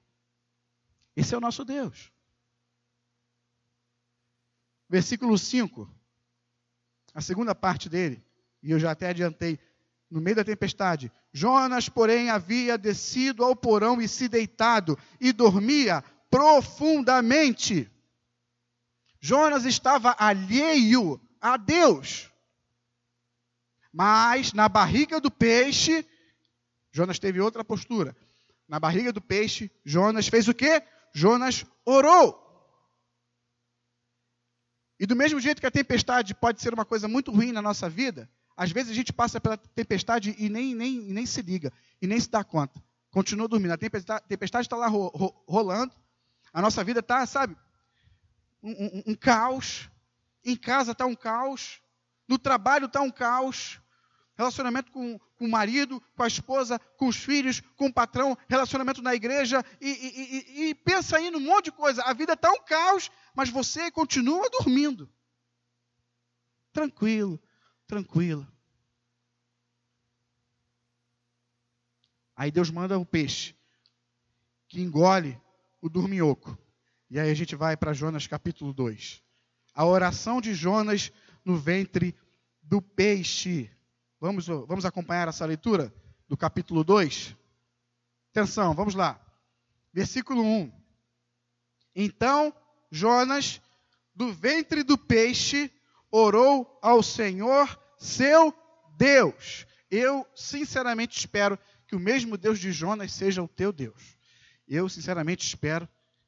[1.16, 2.12] Esse é o nosso Deus.
[4.90, 5.90] Versículo 5,
[7.14, 8.22] a segunda parte dele,
[8.62, 9.58] e eu já até adiantei,
[10.12, 11.10] no meio da tempestade.
[11.32, 17.90] Jonas, porém, havia descido ao porão e se deitado, e dormia profundamente.
[19.22, 22.30] Jonas estava alheio a Deus.
[23.92, 26.06] Mas na barriga do peixe,
[26.92, 28.16] Jonas teve outra postura.
[28.68, 30.84] Na barriga do peixe, Jonas fez o quê?
[31.14, 32.44] Jonas orou.
[35.00, 37.90] E do mesmo jeito que a tempestade pode ser uma coisa muito ruim na nossa
[37.90, 41.72] vida, às vezes a gente passa pela tempestade e nem, nem, nem se liga,
[42.02, 42.82] e nem se dá conta.
[43.12, 43.74] Continua dormindo.
[43.74, 45.94] A tempestade está lá ro, ro, rolando,
[46.52, 47.56] a nossa vida está, sabe,
[48.64, 49.90] um, um, um caos.
[50.48, 51.82] Em casa está um caos.
[52.26, 53.82] No trabalho está um caos.
[54.34, 59.02] Relacionamento com, com o marido, com a esposa, com os filhos, com o patrão, relacionamento
[59.02, 62.02] na igreja, e, e, e, e pensa aí num monte de coisa.
[62.04, 65.10] A vida está um caos, mas você continua dormindo.
[66.72, 67.42] Tranquilo,
[67.86, 68.48] tranquilo.
[72.36, 73.54] Aí Deus manda o peixe,
[74.70, 75.42] que engole
[75.82, 76.58] o dorminhoco.
[77.10, 79.27] E aí a gente vai para Jonas capítulo 2.
[79.78, 81.12] A oração de Jonas
[81.46, 82.16] no ventre
[82.64, 83.70] do peixe.
[84.20, 85.94] Vamos, vamos acompanhar essa leitura
[86.28, 87.38] do capítulo 2?
[88.32, 89.24] Atenção, vamos lá.
[89.94, 90.72] Versículo 1.
[91.96, 92.52] Então
[92.90, 93.62] Jonas,
[94.16, 95.72] do ventre do peixe,
[96.10, 98.52] orou ao Senhor, seu
[98.98, 99.68] Deus.
[99.92, 101.56] Eu, sinceramente, espero
[101.88, 104.18] que o mesmo Deus de Jonas seja o teu Deus.
[104.68, 105.88] Eu, sinceramente, espero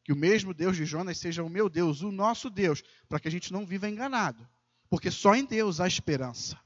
[0.09, 3.27] que o mesmo Deus de Jonas seja o meu Deus, o nosso Deus, para que
[3.27, 4.43] a gente não viva enganado.
[4.89, 6.59] Porque só em Deus há esperança.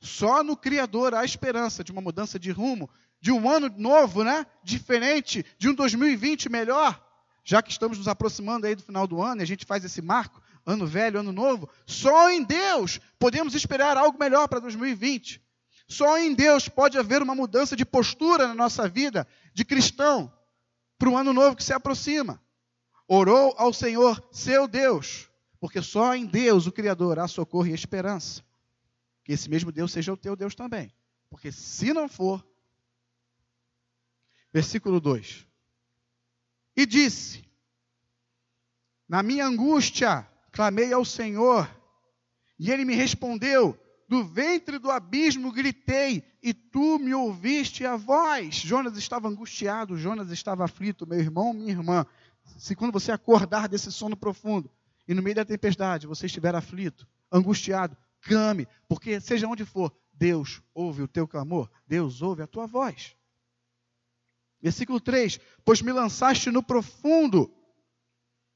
[0.00, 2.88] Só no Criador há esperança de uma mudança de rumo,
[3.20, 4.46] de um ano novo, né?
[4.62, 6.98] Diferente, de um 2020 melhor.
[7.44, 10.00] Já que estamos nos aproximando aí do final do ano e a gente faz esse
[10.00, 15.38] marco, ano velho, ano novo, só em Deus podemos esperar algo melhor para 2020.
[15.86, 20.32] Só em Deus pode haver uma mudança de postura na nossa vida de cristão
[20.98, 22.42] para o ano novo que se aproxima
[23.06, 25.28] orou ao Senhor, seu Deus,
[25.60, 28.42] porque só em Deus, o Criador, há socorro e esperança.
[29.24, 30.92] Que esse mesmo Deus seja o teu Deus também.
[31.30, 32.46] Porque se não for,
[34.52, 35.46] versículo 2:
[36.76, 37.44] E disse:
[39.08, 41.68] Na minha angústia clamei ao Senhor,
[42.58, 48.56] e ele me respondeu: Do ventre do abismo gritei, e tu me ouviste a voz.
[48.56, 52.06] Jonas estava angustiado, Jonas estava aflito, meu irmão, minha irmã
[52.56, 54.70] se quando você acordar desse sono profundo
[55.06, 60.62] e no meio da tempestade você estiver aflito, angustiado, clame, porque seja onde for, Deus
[60.72, 63.16] ouve o teu clamor, Deus ouve a tua voz.
[64.62, 67.52] Versículo 3: Pois me lançaste no profundo,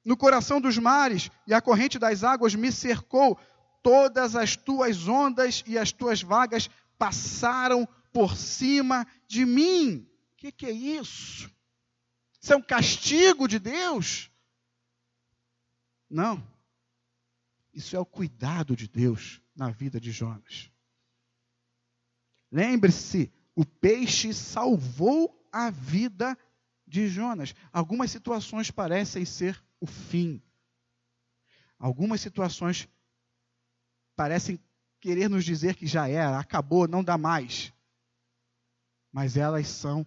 [0.05, 3.39] no coração dos mares, e a corrente das águas me cercou,
[3.83, 10.09] todas as tuas ondas e as tuas vagas passaram por cima de mim.
[10.33, 11.51] O que, que é isso?
[12.49, 14.31] Isso é um castigo de Deus?
[16.09, 16.43] Não.
[17.75, 20.73] Isso é o cuidado de Deus na vida de Jonas.
[22.51, 26.39] Lembre-se, o peixe salvou a vida
[26.87, 27.55] de Jonas.
[27.71, 30.43] Algumas situações parecem ser o fim.
[31.79, 32.89] Algumas situações
[34.17, 34.59] parecem
[35.01, 37.75] querer nos dizer que já era, acabou, não dá mais.
[39.13, 40.07] Mas elas são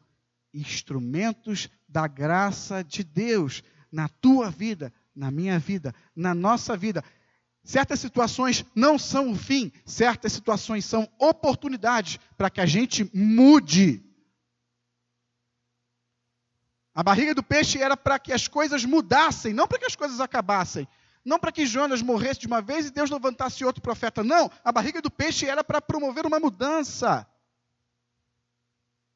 [0.51, 7.03] instrumentos da graça de Deus na tua vida, na minha vida, na nossa vida.
[7.63, 14.03] Certas situações não são o fim, certas situações são oportunidades para que a gente mude.
[16.93, 20.19] A barriga do peixe era para que as coisas mudassem, não para que as coisas
[20.19, 20.87] acabassem.
[21.23, 24.23] Não para que Jonas morresse de uma vez e Deus levantasse outro profeta.
[24.23, 27.27] Não, a barriga do peixe era para promover uma mudança.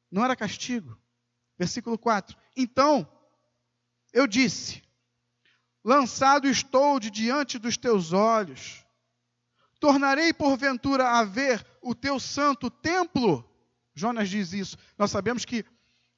[0.08, 0.96] Não era castigo.
[1.58, 2.36] Versículo 4.
[2.56, 3.08] Então
[4.12, 4.82] eu disse:
[5.84, 8.84] Lançado estou de diante dos teus olhos,
[9.78, 13.48] tornarei porventura a ver o teu santo templo.
[13.94, 14.76] Jonas diz isso.
[14.98, 15.64] Nós sabemos que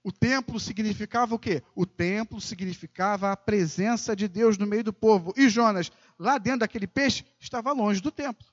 [0.03, 1.63] o templo significava o quê?
[1.75, 5.35] O templo significava a presença de Deus no meio do povo.
[5.37, 8.47] E Jonas, lá dentro daquele peixe, estava longe do templo.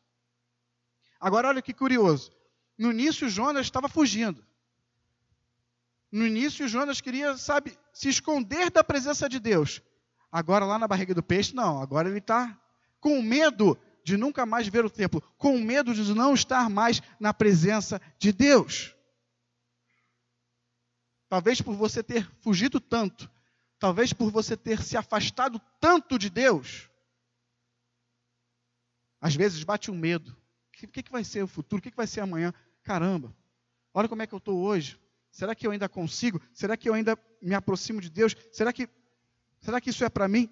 [1.20, 2.32] Agora, olha que curioso.
[2.78, 4.46] No início, Jonas estava fugindo.
[6.16, 9.82] No início, Jonas queria, sabe, se esconder da presença de Deus.
[10.32, 11.82] Agora, lá na barriga do peixe, não.
[11.82, 12.58] Agora ele está
[13.02, 17.34] com medo de nunca mais ver o templo, com medo de não estar mais na
[17.34, 18.96] presença de Deus.
[21.28, 23.30] Talvez por você ter fugido tanto,
[23.78, 26.90] talvez por você ter se afastado tanto de Deus,
[29.20, 30.32] às vezes bate um medo.
[30.32, 31.82] O que, que vai ser o futuro?
[31.82, 32.54] O que, que vai ser amanhã?
[32.84, 33.36] Caramba,
[33.94, 34.98] olha como é que eu estou hoje.
[35.36, 36.42] Será que eu ainda consigo?
[36.54, 38.34] Será que eu ainda me aproximo de Deus?
[38.54, 38.88] Será que,
[39.60, 40.50] será que isso é para mim?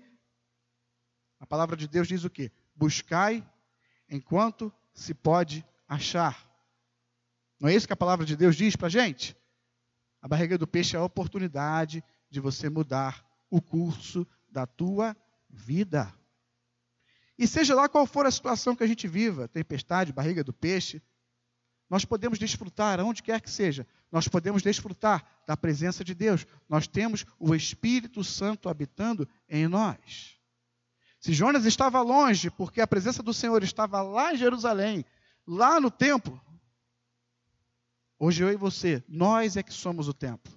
[1.40, 2.52] A palavra de Deus diz o quê?
[2.76, 3.50] Buscai
[4.10, 6.46] enquanto se pode achar.
[7.62, 9.38] Não é isso que a palavra de Deus diz para a gente?
[10.22, 15.16] A barriga do peixe é a oportunidade de você mudar o curso da tua
[15.50, 16.14] vida.
[17.40, 21.02] E seja lá qual for a situação que a gente viva, tempestade, barriga do peixe,
[21.94, 26.44] nós podemos desfrutar, aonde quer que seja, nós podemos desfrutar da presença de Deus.
[26.68, 30.36] Nós temos o Espírito Santo habitando em nós.
[31.20, 35.06] Se Jonas estava longe, porque a presença do Senhor estava lá em Jerusalém,
[35.46, 36.42] lá no templo,
[38.18, 40.52] hoje eu e você, nós é que somos o templo.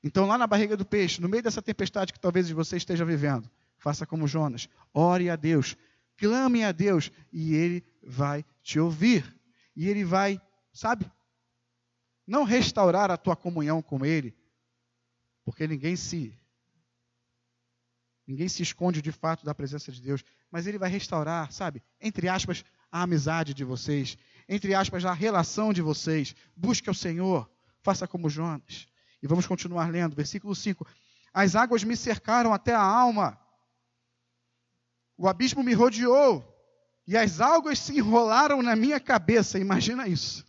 [0.00, 3.50] Então, lá na barriga do peixe, no meio dessa tempestade que talvez você esteja vivendo,
[3.78, 5.76] faça como Jonas, ore a Deus,
[6.16, 9.36] clame a Deus e Ele vai te ouvir.
[9.78, 10.40] E Ele vai,
[10.78, 11.10] sabe,
[12.24, 14.32] não restaurar a tua comunhão com Ele,
[15.44, 16.38] porque ninguém se
[18.24, 22.28] ninguém se esconde de fato da presença de Deus, mas Ele vai restaurar, sabe, entre
[22.28, 24.16] aspas, a amizade de vocês,
[24.48, 26.34] entre aspas, a relação de vocês.
[26.54, 27.50] Busque ao Senhor,
[27.82, 28.86] faça como Jonas.
[29.20, 30.86] E vamos continuar lendo, versículo 5.
[31.34, 33.38] As águas me cercaram até a alma,
[35.16, 36.54] o abismo me rodeou,
[37.04, 39.58] e as águas se enrolaram na minha cabeça.
[39.58, 40.47] Imagina isso.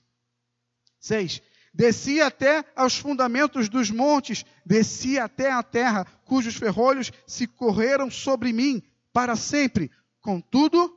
[1.00, 1.42] 6.
[1.74, 8.52] Desci até aos fundamentos dos montes, desci até a terra, cujos ferrolhos se correram sobre
[8.52, 8.82] mim
[9.14, 9.92] para sempre.
[10.20, 10.94] Contudo,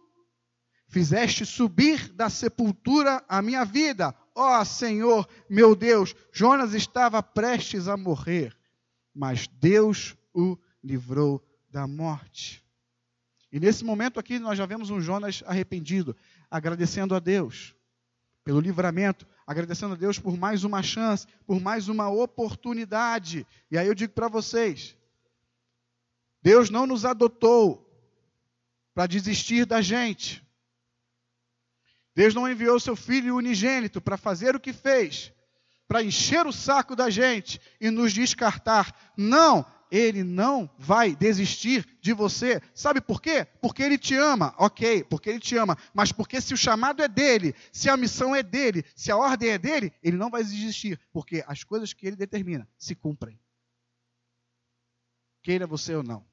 [0.89, 4.15] fizeste subir da sepultura a minha vida.
[4.35, 8.57] Ó oh, Senhor, meu Deus, Jonas estava prestes a morrer,
[9.15, 12.65] mas Deus o livrou da morte.
[13.53, 16.17] E nesse momento aqui nós já vemos um Jonas arrependido,
[16.51, 17.75] agradecendo a Deus
[18.43, 23.47] pelo livramento, agradecendo a Deus por mais uma chance, por mais uma oportunidade.
[23.71, 24.97] E aí eu digo para vocês:
[26.43, 27.89] Deus não nos adotou
[28.95, 30.43] para desistir da gente.
[32.15, 35.33] Deus não enviou seu filho unigênito para fazer o que fez,
[35.89, 38.95] para encher o saco da gente e nos descartar.
[39.17, 42.63] Não, ele não vai desistir de você.
[42.75, 43.45] Sabe por quê?
[43.61, 47.09] Porque ele te ama, ok, porque ele te ama, mas porque se o chamado é
[47.09, 50.99] dele, se a missão é dele, se a ordem é dele, ele não vai desistir,
[51.13, 53.39] porque as coisas que ele determina se cumprem.
[55.43, 56.25] Queira você ou não.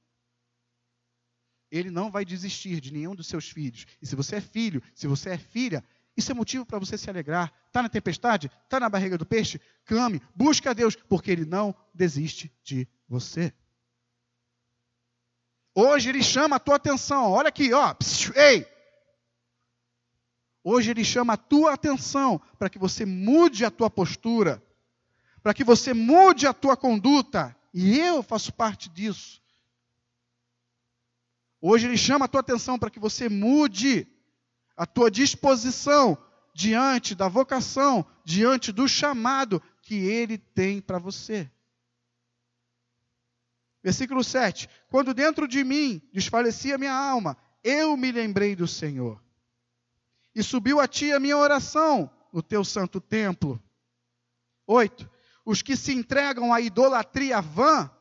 [1.70, 3.86] Ele não vai desistir de nenhum dos seus filhos.
[4.02, 5.84] E se você é filho, se você é filha,
[6.20, 7.52] isso é motivo para você se alegrar.
[7.68, 8.52] Está na tempestade?
[8.64, 9.60] Está na barriga do peixe?
[9.86, 13.54] Clame, busque a Deus, porque Ele não desiste de você.
[15.74, 17.32] Hoje ele chama a tua atenção.
[17.32, 17.96] Olha aqui, ó.
[18.36, 18.68] Ei!
[20.62, 24.62] Hoje ele chama a tua atenção para que você mude a tua postura,
[25.42, 27.56] para que você mude a tua conduta.
[27.74, 29.42] E eu faço parte disso.
[31.62, 34.06] Hoje ele chama a tua atenção para que você mude
[34.80, 36.18] a tua disposição
[36.54, 41.52] diante da vocação, diante do chamado que ele tem para você.
[43.84, 49.22] Versículo 7: Quando dentro de mim desfalecia minha alma, eu me lembrei do Senhor.
[50.34, 53.62] E subiu a ti a minha oração no teu santo templo.
[54.66, 55.10] 8.
[55.44, 57.92] Os que se entregam à idolatria vã,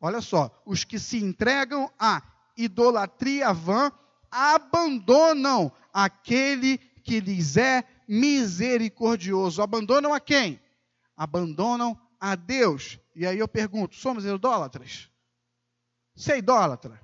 [0.00, 2.22] olha só, os que se entregam à
[2.56, 3.90] idolatria vã
[4.30, 9.62] abandonam aquele que lhes é misericordioso.
[9.62, 10.60] Abandonam a quem?
[11.16, 12.98] Abandonam a Deus.
[13.14, 15.08] E aí eu pergunto: somos idólatras?
[16.16, 17.00] Você é idólatra?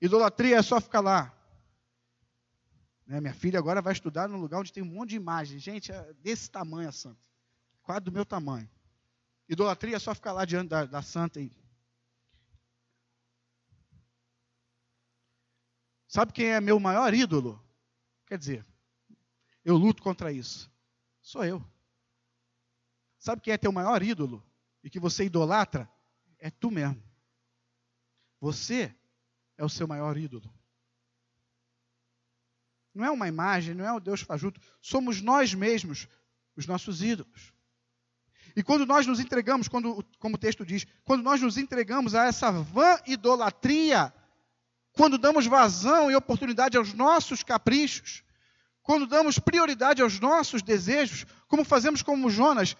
[0.00, 1.32] Idolatria é só ficar lá.
[3.06, 5.62] Né, minha filha agora vai estudar num lugar onde tem um monte de imagens.
[5.62, 7.20] Gente, é desse tamanho a santa.
[7.82, 8.68] Quase do meu tamanho.
[9.48, 11.52] Idolatria é só ficar lá diante da, da santa e.
[16.12, 17.58] Sabe quem é meu maior ídolo?
[18.26, 18.66] Quer dizer,
[19.64, 20.70] eu luto contra isso.
[21.22, 21.64] Sou eu.
[23.18, 24.46] Sabe quem é teu maior ídolo?
[24.84, 25.90] E que você idolatra?
[26.38, 27.02] É tu mesmo.
[28.42, 28.94] Você
[29.56, 30.52] é o seu maior ídolo.
[32.94, 34.60] Não é uma imagem, não é o Deus fajuto.
[34.82, 36.06] Somos nós mesmos
[36.54, 37.54] os nossos ídolos.
[38.54, 42.26] E quando nós nos entregamos, quando, como o texto diz, quando nós nos entregamos a
[42.26, 44.12] essa vã idolatria,
[44.92, 48.22] quando damos vazão e oportunidade aos nossos caprichos,
[48.82, 52.76] quando damos prioridade aos nossos desejos, como fazemos como Jonas,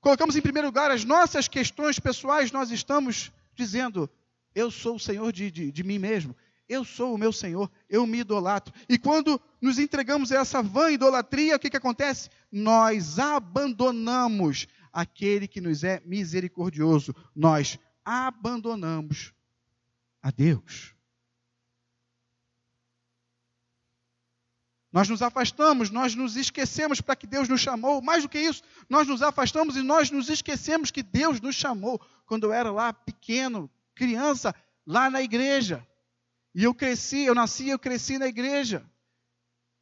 [0.00, 4.08] colocamos em primeiro lugar as nossas questões pessoais, nós estamos dizendo:
[4.54, 6.34] Eu sou o Senhor de, de, de mim mesmo,
[6.68, 8.74] eu sou o meu Senhor, eu me idolatro.
[8.88, 12.30] E quando nos entregamos a essa vã idolatria, o que, que acontece?
[12.50, 19.32] Nós abandonamos aquele que nos é misericordioso, nós abandonamos
[20.22, 20.94] a Deus.
[24.92, 28.02] Nós nos afastamos, nós nos esquecemos para que Deus nos chamou.
[28.02, 31.98] Mais do que isso, nós nos afastamos e nós nos esquecemos que Deus nos chamou.
[32.26, 34.54] Quando eu era lá pequeno, criança,
[34.86, 35.86] lá na igreja.
[36.54, 38.84] E eu cresci, eu nasci, eu cresci na igreja.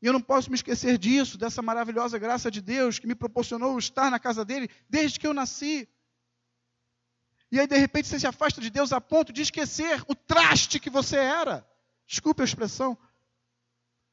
[0.01, 3.77] E eu não posso me esquecer disso, dessa maravilhosa graça de Deus que me proporcionou
[3.79, 5.89] estar na casa dele desde que eu nasci.
[7.51, 10.79] E aí, de repente, você se afasta de Deus a ponto de esquecer o traste
[10.79, 11.67] que você era.
[12.07, 12.97] Desculpe a expressão.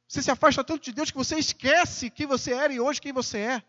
[0.07, 3.11] Você se afasta tanto de Deus que você esquece quem você era e hoje quem
[3.11, 3.63] você é.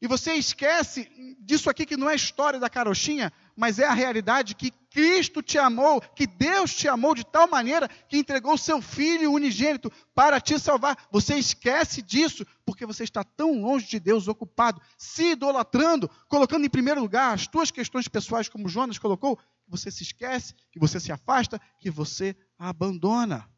[0.00, 1.08] E você esquece
[1.40, 5.58] disso aqui que não é história da carochinha, mas é a realidade que Cristo te
[5.58, 10.40] amou, que Deus te amou de tal maneira que entregou o seu Filho unigênito para
[10.40, 11.08] te salvar.
[11.10, 16.68] Você esquece disso porque você está tão longe de Deus, ocupado, se idolatrando, colocando em
[16.68, 20.98] primeiro lugar as tuas questões pessoais, como Jonas colocou, que você se esquece, que você
[20.98, 23.48] se afasta, que você abandona.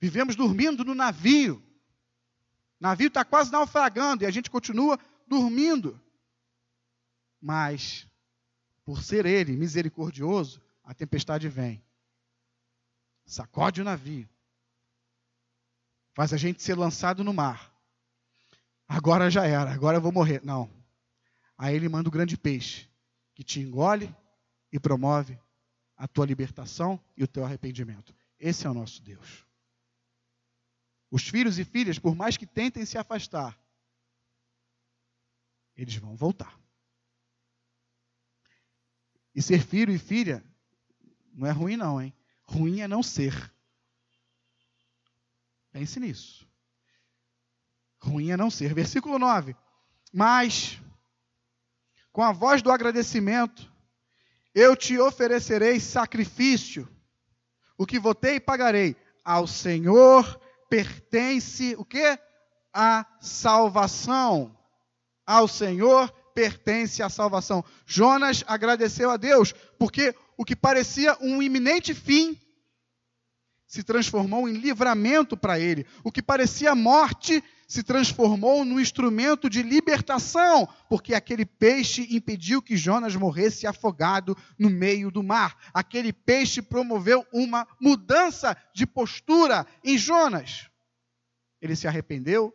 [0.00, 1.56] Vivemos dormindo no navio.
[2.78, 6.00] O navio está quase naufragando e a gente continua dormindo.
[7.40, 8.06] Mas,
[8.84, 11.84] por ser Ele misericordioso, a tempestade vem,
[13.26, 14.28] sacode o navio,
[16.14, 17.74] faz a gente ser lançado no mar.
[18.86, 20.40] Agora já era, agora eu vou morrer.
[20.44, 20.70] Não.
[21.58, 22.88] Aí ele manda o grande peixe,
[23.34, 24.14] que te engole
[24.70, 25.36] e promove
[25.96, 28.14] a tua libertação e o teu arrependimento.
[28.38, 29.44] Esse é o nosso Deus.
[31.10, 33.58] Os filhos e filhas, por mais que tentem se afastar,
[35.74, 36.56] eles vão voltar.
[39.34, 40.44] E ser filho e filha
[41.36, 42.14] não é ruim, não, hein?
[42.44, 43.52] Ruim é não ser.
[45.70, 46.48] Pense nisso.
[48.00, 48.72] Ruim é não ser.
[48.72, 49.54] Versículo 9.
[50.10, 50.80] Mas,
[52.10, 53.70] com a voz do agradecimento,
[54.54, 56.88] eu te oferecerei sacrifício,
[57.76, 62.18] o que votei pagarei ao Senhor pertence o que?
[62.72, 64.56] A salvação.
[65.26, 67.62] Ao Senhor pertence a salvação.
[67.84, 72.38] Jonas agradeceu a Deus, porque o que parecia um iminente fim
[73.66, 75.86] se transformou em livramento para ele.
[76.04, 82.76] O que parecia morte se transformou no instrumento de libertação, porque aquele peixe impediu que
[82.76, 85.56] Jonas morresse afogado no meio do mar.
[85.74, 90.70] Aquele peixe promoveu uma mudança de postura em Jonas.
[91.60, 92.54] Ele se arrependeu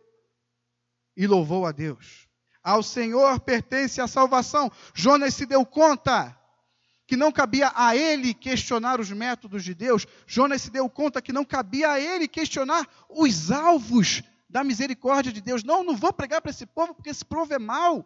[1.14, 2.26] e louvou a Deus.
[2.64, 4.72] Ao Senhor pertence a salvação.
[4.94, 6.38] Jonas se deu conta
[7.12, 10.06] que não cabia a ele questionar os métodos de Deus.
[10.26, 15.42] Jonas se deu conta que não cabia a ele questionar os alvos da misericórdia de
[15.42, 15.62] Deus.
[15.62, 18.02] Não, não vou pregar para esse povo porque esse povo é mau.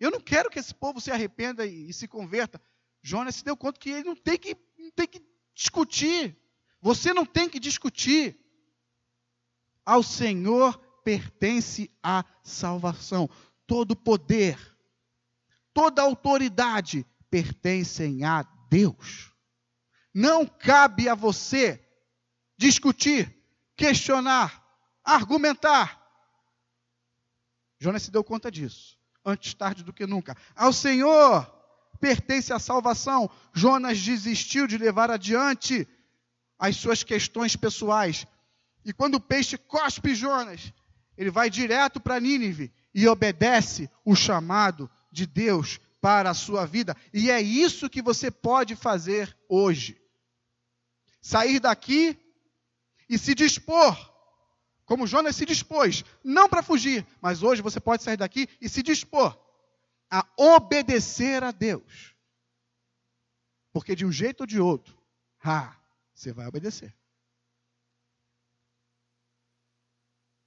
[0.00, 2.58] Eu não quero que esse povo se arrependa e, e se converta.
[3.02, 5.22] Jonas se deu conta que ele não tem que, não tem que
[5.54, 6.34] discutir.
[6.80, 8.38] Você não tem que discutir.
[9.84, 13.28] Ao Senhor pertence a salvação.
[13.66, 14.58] Todo poder,
[15.74, 19.32] toda autoridade pertencem a Deus.
[20.14, 21.84] Não cabe a você
[22.56, 23.34] discutir,
[23.76, 24.64] questionar,
[25.04, 25.98] argumentar.
[27.78, 30.36] Jonas se deu conta disso, antes tarde do que nunca.
[30.56, 31.46] Ao Senhor
[32.00, 33.30] pertence a salvação.
[33.52, 35.86] Jonas desistiu de levar adiante
[36.58, 38.26] as suas questões pessoais.
[38.84, 40.72] E quando o peixe cospe Jonas,
[41.16, 46.96] ele vai direto para Nínive e obedece o chamado de Deus para a sua vida.
[47.12, 50.00] E é isso que você pode fazer hoje.
[51.20, 52.16] Sair daqui
[53.08, 53.96] e se dispor
[54.88, 58.82] como Jonas se dispôs, não para fugir, mas hoje você pode sair daqui e se
[58.82, 59.38] dispor
[60.10, 62.16] a obedecer a Deus.
[63.70, 64.98] Porque de um jeito ou de outro,
[65.44, 65.76] ah,
[66.14, 66.96] você vai obedecer.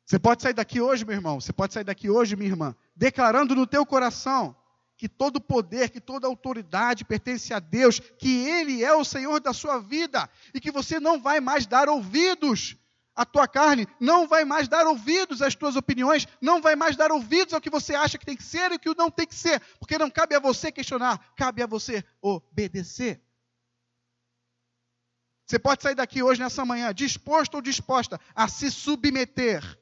[0.07, 3.53] Você pode sair daqui hoje, meu irmão, você pode sair daqui hoje, minha irmã, declarando
[3.53, 4.59] no teu coração
[5.01, 9.51] que todo poder, que toda autoridade pertence a Deus, que Ele é o Senhor da
[9.51, 12.77] sua vida e que você não vai mais dar ouvidos
[13.15, 17.11] a tua carne não vai mais dar ouvidos às tuas opiniões, não vai mais dar
[17.11, 19.33] ouvidos ao que você acha que tem que ser e o que não tem que
[19.33, 23.19] ser, porque não cabe a você questionar, cabe a você obedecer.
[25.47, 29.80] Você pode sair daqui hoje, nessa manhã, disposto ou disposta a se submeter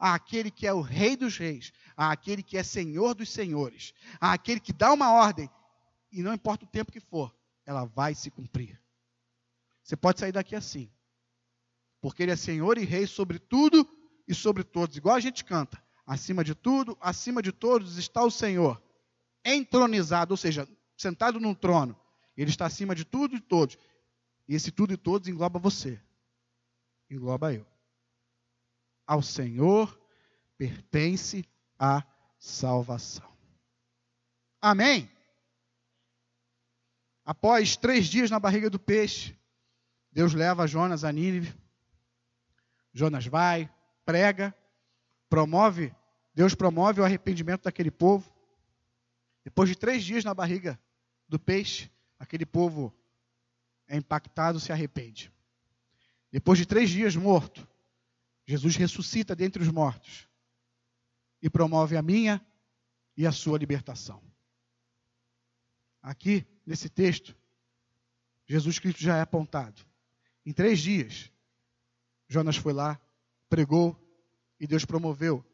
[0.00, 4.72] àquele que é o Rei dos Reis, àquele que é Senhor dos Senhores, àquele que
[4.72, 5.48] dá uma ordem,
[6.10, 7.32] e não importa o tempo que for,
[7.64, 8.80] ela vai se cumprir.
[9.84, 10.90] Você pode sair daqui assim
[12.00, 13.86] porque Ele é Senhor e Rei sobre tudo
[14.26, 15.82] e sobre todos, igual a gente canta.
[16.06, 18.82] Acima de tudo, acima de todos está o Senhor,
[19.44, 21.96] entronizado, ou seja, sentado num trono.
[22.36, 23.76] Ele está acima de tudo e todos.
[24.48, 26.00] E esse tudo e todos engloba você,
[27.08, 27.66] engloba eu.
[29.10, 30.00] Ao Senhor
[30.56, 31.44] pertence
[31.76, 32.04] a
[32.38, 33.28] salvação.
[34.62, 35.10] Amém?
[37.24, 39.36] Após três dias na barriga do peixe,
[40.12, 41.52] Deus leva Jonas a Nínive.
[42.92, 43.68] Jonas vai,
[44.04, 44.54] prega,
[45.28, 45.92] promove,
[46.32, 48.32] Deus promove o arrependimento daquele povo.
[49.42, 50.78] Depois de três dias na barriga
[51.28, 52.94] do peixe, aquele povo
[53.88, 55.32] é impactado, se arrepende.
[56.30, 57.66] Depois de três dias morto,
[58.50, 60.26] Jesus ressuscita dentre os mortos
[61.40, 62.44] e promove a minha
[63.16, 64.20] e a sua libertação.
[66.02, 67.36] Aqui, nesse texto,
[68.44, 69.80] Jesus Cristo já é apontado.
[70.44, 71.30] Em três dias,
[72.26, 73.00] Jonas foi lá,
[73.48, 73.96] pregou
[74.58, 75.44] e Deus promoveu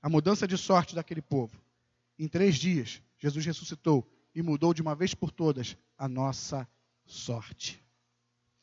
[0.00, 1.60] a mudança de sorte daquele povo.
[2.16, 6.68] Em três dias, Jesus ressuscitou e mudou de uma vez por todas a nossa
[7.04, 7.84] sorte.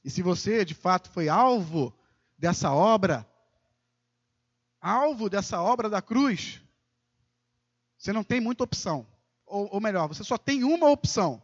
[0.05, 1.93] E se você de fato foi alvo
[2.37, 3.29] dessa obra,
[4.87, 6.61] alvo dessa obra da cruz,
[7.97, 9.07] você não tem muita opção.
[9.45, 11.41] Ou, ou melhor, você só tem uma opção: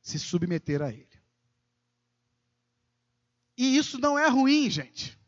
[0.00, 1.08] se submeter a Ele.
[3.56, 5.18] E isso não é ruim, gente.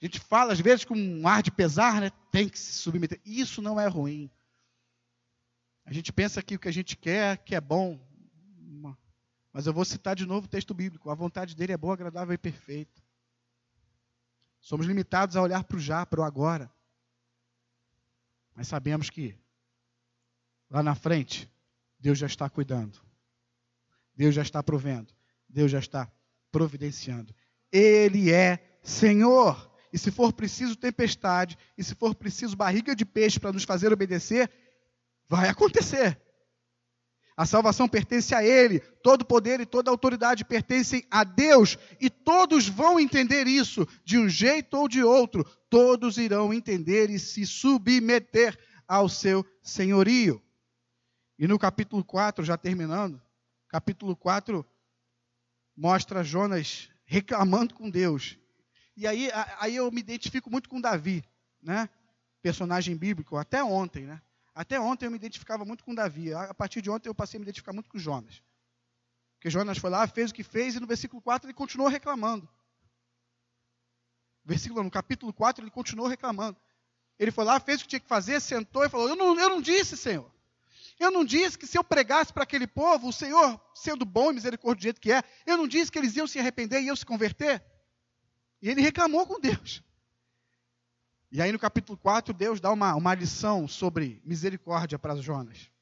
[0.00, 2.10] A gente fala às vezes com um ar de pesar, né?
[2.30, 3.20] Tem que se submeter.
[3.24, 4.30] Isso não é ruim.
[5.84, 8.00] A gente pensa que o que a gente quer, que é bom.
[9.52, 11.10] Mas eu vou citar de novo o texto bíblico.
[11.10, 13.01] A vontade dele é boa, agradável e perfeita.
[14.62, 16.72] Somos limitados a olhar para o já, para o agora.
[18.54, 19.36] Mas sabemos que
[20.70, 21.50] lá na frente,
[21.98, 23.00] Deus já está cuidando.
[24.14, 25.12] Deus já está provendo.
[25.48, 26.10] Deus já está
[26.52, 27.34] providenciando.
[27.72, 29.70] Ele é Senhor.
[29.92, 33.92] E se for preciso tempestade, e se for preciso barriga de peixe para nos fazer
[33.92, 34.50] obedecer,
[35.28, 36.22] vai acontecer.
[37.36, 42.68] A salvação pertence a Ele, todo poder e toda autoridade pertencem a Deus, e todos
[42.68, 48.58] vão entender isso, de um jeito ou de outro, todos irão entender e se submeter
[48.86, 50.42] ao seu senhorio.
[51.38, 53.20] E no capítulo 4, já terminando,
[53.68, 54.64] capítulo 4
[55.74, 58.36] mostra Jonas reclamando com Deus.
[58.94, 61.24] E aí, aí eu me identifico muito com Davi,
[61.62, 61.88] né?
[62.42, 64.20] Personagem bíblico, até ontem, né?
[64.54, 66.32] Até ontem eu me identificava muito com Davi.
[66.34, 68.42] A partir de ontem eu passei a me identificar muito com Jonas.
[69.34, 72.48] Porque Jonas foi lá, fez o que fez, e no versículo 4 ele continuou reclamando.
[74.44, 76.56] Versículo, no capítulo 4 ele continuou reclamando.
[77.18, 79.48] Ele foi lá, fez o que tinha que fazer, sentou e falou: Eu não, eu
[79.48, 80.30] não disse, Senhor.
[80.98, 84.34] Eu não disse que se eu pregasse para aquele povo, o Senhor, sendo bom e
[84.34, 86.96] misericórdia do jeito que é, eu não disse que eles iam se arrepender e iam
[86.96, 87.64] se converter.
[88.60, 89.82] E ele reclamou com Deus.
[91.34, 95.72] E aí no capítulo 4, Deus dá uma, uma lição sobre misericórdia para Jonas.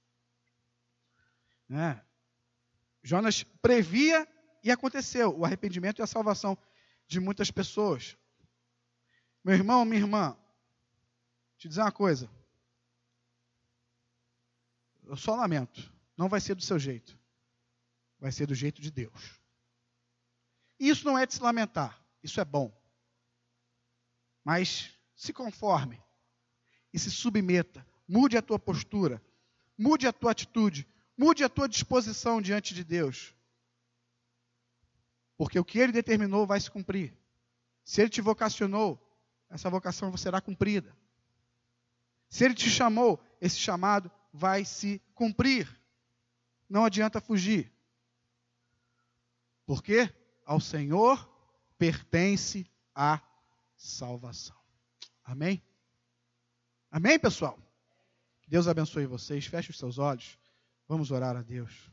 [1.68, 2.01] Né?
[3.03, 4.28] Jonas previa
[4.62, 6.57] e aconteceu o arrependimento e a salvação
[7.09, 8.16] de muitas pessoas.
[9.42, 10.38] Meu irmão, minha irmã,
[11.59, 12.30] te dizer uma coisa.
[15.03, 15.92] Eu só lamento.
[16.16, 17.18] Não vai ser do seu jeito.
[18.20, 19.40] Vai ser do jeito de Deus.
[20.78, 22.01] E isso não é de se lamentar.
[22.22, 22.72] Isso é bom.
[24.44, 26.02] Mas se conforme
[26.94, 27.86] e se submeta.
[28.08, 29.22] Mude a tua postura,
[29.76, 33.34] mude a tua atitude, mude a tua disposição diante de Deus.
[35.36, 37.14] Porque o que ele determinou vai se cumprir.
[37.84, 38.98] Se ele te vocacionou,
[39.50, 40.96] essa vocação será cumprida.
[42.30, 45.68] Se ele te chamou, esse chamado vai se cumprir.
[46.66, 47.70] Não adianta fugir.
[49.66, 50.10] Porque
[50.46, 51.28] ao Senhor
[51.76, 53.20] pertence a
[53.76, 54.59] salvação.
[55.30, 55.62] Amém?
[56.90, 57.56] Amém, pessoal?
[58.42, 59.46] Que Deus abençoe vocês.
[59.46, 60.36] Feche os seus olhos.
[60.88, 61.88] Vamos orar a Deus.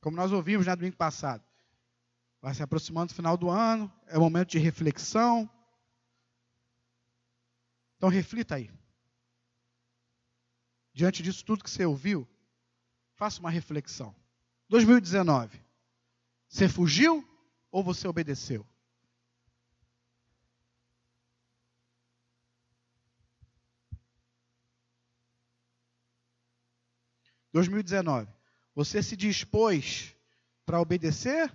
[0.00, 1.44] Como nós ouvimos no domingo passado,
[2.42, 5.48] vai se aproximando do final do ano, é o momento de reflexão.
[7.96, 8.68] Então reflita aí.
[10.92, 12.28] Diante disso tudo que você ouviu,
[13.14, 14.19] faça uma reflexão.
[14.70, 15.60] 2019.
[16.48, 17.28] Você fugiu
[17.72, 18.64] ou você obedeceu?
[27.52, 28.32] Dois mil e dezenove.
[28.72, 30.14] Você se dispôs
[30.64, 31.52] para obedecer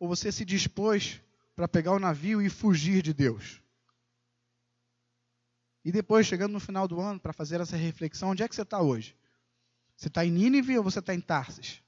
[0.00, 1.20] ou você se dispôs
[1.54, 3.60] para pegar o navio e fugir de Deus?
[5.84, 8.62] E depois, chegando no final do ano, para fazer essa reflexão, onde é que você
[8.62, 9.14] está hoje?
[9.94, 11.82] Você está em Nínive ou você está em Tarsis?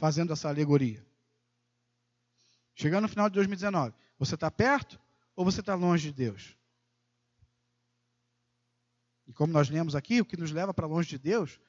[0.00, 1.06] Fazendo essa alegoria.
[2.74, 4.98] Chegando no final de 2019, você está perto
[5.36, 6.56] ou você está longe de Deus?
[9.26, 11.60] E como nós lemos aqui, o que nos leva para longe de Deus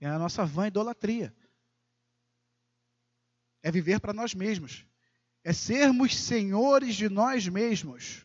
[0.00, 1.36] é a nossa vã idolatria.
[3.62, 4.86] é viver para nós mesmos,
[5.44, 8.24] é sermos senhores de nós mesmos,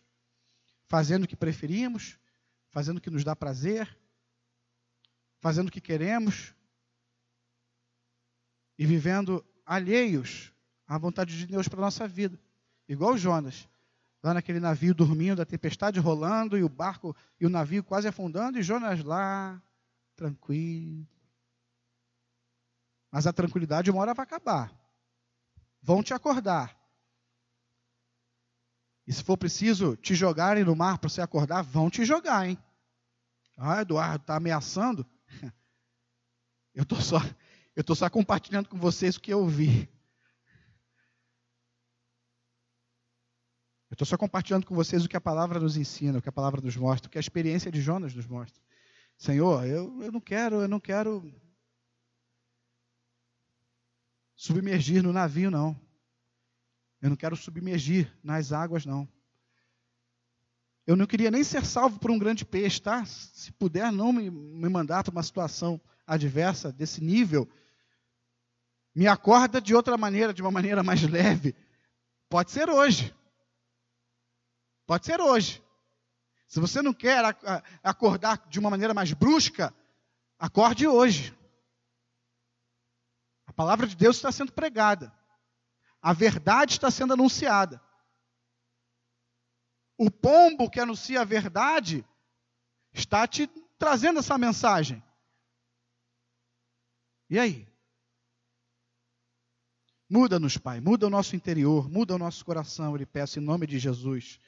[0.85, 2.17] fazendo o que preferimos,
[2.69, 3.99] fazendo o que nos dá prazer,
[5.39, 6.53] fazendo o que queremos
[8.77, 10.51] e vivendo alheios
[10.87, 12.39] à vontade de Deus para a nossa vida.
[12.87, 13.69] Igual Jonas,
[14.21, 18.59] lá naquele navio dormindo, a tempestade rolando e o barco e o navio quase afundando
[18.59, 19.61] e Jonas lá,
[20.15, 21.07] tranquilo.
[23.11, 24.73] Mas a tranquilidade uma hora vai acabar.
[25.81, 26.77] Vão te acordar.
[29.05, 32.57] E se for preciso te jogarem no mar para você acordar, vão te jogar, hein?
[33.57, 35.05] Ah, Eduardo, está ameaçando?
[36.73, 37.17] Eu estou só,
[37.75, 39.89] eu estou só compartilhando com vocês o que eu vi.
[43.89, 46.31] Eu estou só compartilhando com vocês o que a palavra nos ensina, o que a
[46.31, 48.61] palavra nos mostra, o que a experiência de Jonas nos mostra.
[49.17, 51.29] Senhor, eu, eu não quero, eu não quero
[54.35, 55.79] submergir no navio, não.
[57.01, 59.07] Eu não quero submergir nas águas, não.
[60.87, 63.05] Eu não queria nem ser salvo por um grande peixe, tá?
[63.05, 67.47] Se puder, não me, me mandar para uma situação adversa desse nível.
[68.93, 71.55] Me acorda de outra maneira, de uma maneira mais leve.
[72.29, 73.15] Pode ser hoje.
[74.85, 75.63] Pode ser hoje.
[76.47, 77.23] Se você não quer
[77.81, 79.73] acordar de uma maneira mais brusca,
[80.37, 81.33] acorde hoje.
[83.45, 85.13] A palavra de Deus está sendo pregada.
[86.01, 87.81] A verdade está sendo anunciada.
[89.97, 92.05] O pombo que anuncia a verdade
[92.91, 95.01] está te trazendo essa mensagem.
[97.29, 97.70] E aí?
[100.13, 103.65] Muda-nos, Pai, muda o nosso interior, muda o nosso coração, eu lhe peço em nome
[103.65, 104.41] de Jesus.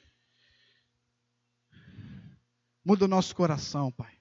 [2.84, 4.14] Muda o nosso coração, Pai.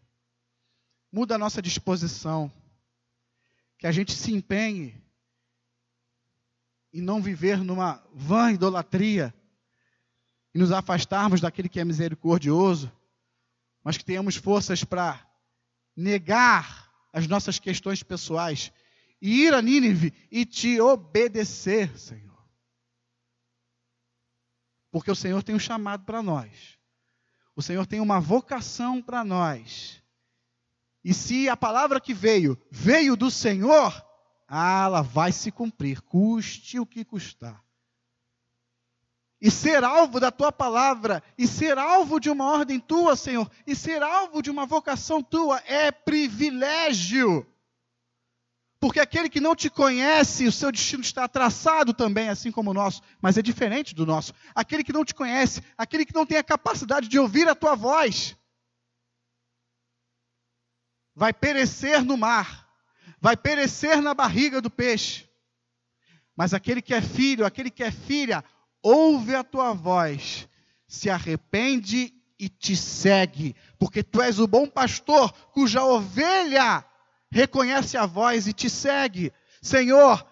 [1.11, 2.49] Muda a nossa disposição.
[3.77, 5.03] Que a gente se empenhe
[6.93, 9.33] em não viver numa vã idolatria
[10.55, 12.89] e nos afastarmos daquele que é misericordioso,
[13.83, 15.19] mas que tenhamos forças para
[15.93, 18.71] negar as nossas questões pessoais
[19.23, 22.45] e ir a Nínive e te obedecer, Senhor.
[24.91, 26.77] Porque o Senhor tem um chamado para nós.
[27.55, 30.03] O Senhor tem uma vocação para nós.
[31.05, 33.93] E se a palavra que veio, veio do Senhor,
[34.45, 37.63] ah, ela vai se cumprir, custe o que custar.
[39.39, 43.73] E ser alvo da tua palavra, e ser alvo de uma ordem tua, Senhor, e
[43.73, 47.52] ser alvo de uma vocação tua é privilégio.
[48.83, 52.73] Porque aquele que não te conhece, o seu destino está traçado também, assim como o
[52.73, 54.33] nosso, mas é diferente do nosso.
[54.53, 57.75] Aquele que não te conhece, aquele que não tem a capacidade de ouvir a tua
[57.75, 58.35] voz,
[61.15, 62.67] vai perecer no mar,
[63.21, 65.29] vai perecer na barriga do peixe.
[66.35, 68.43] Mas aquele que é filho, aquele que é filha,
[68.81, 70.45] ouve a tua voz,
[70.85, 76.85] se arrepende e te segue, porque tu és o bom pastor cuja ovelha
[77.33, 79.33] reconhece a voz e te segue.
[79.59, 80.23] Senhor,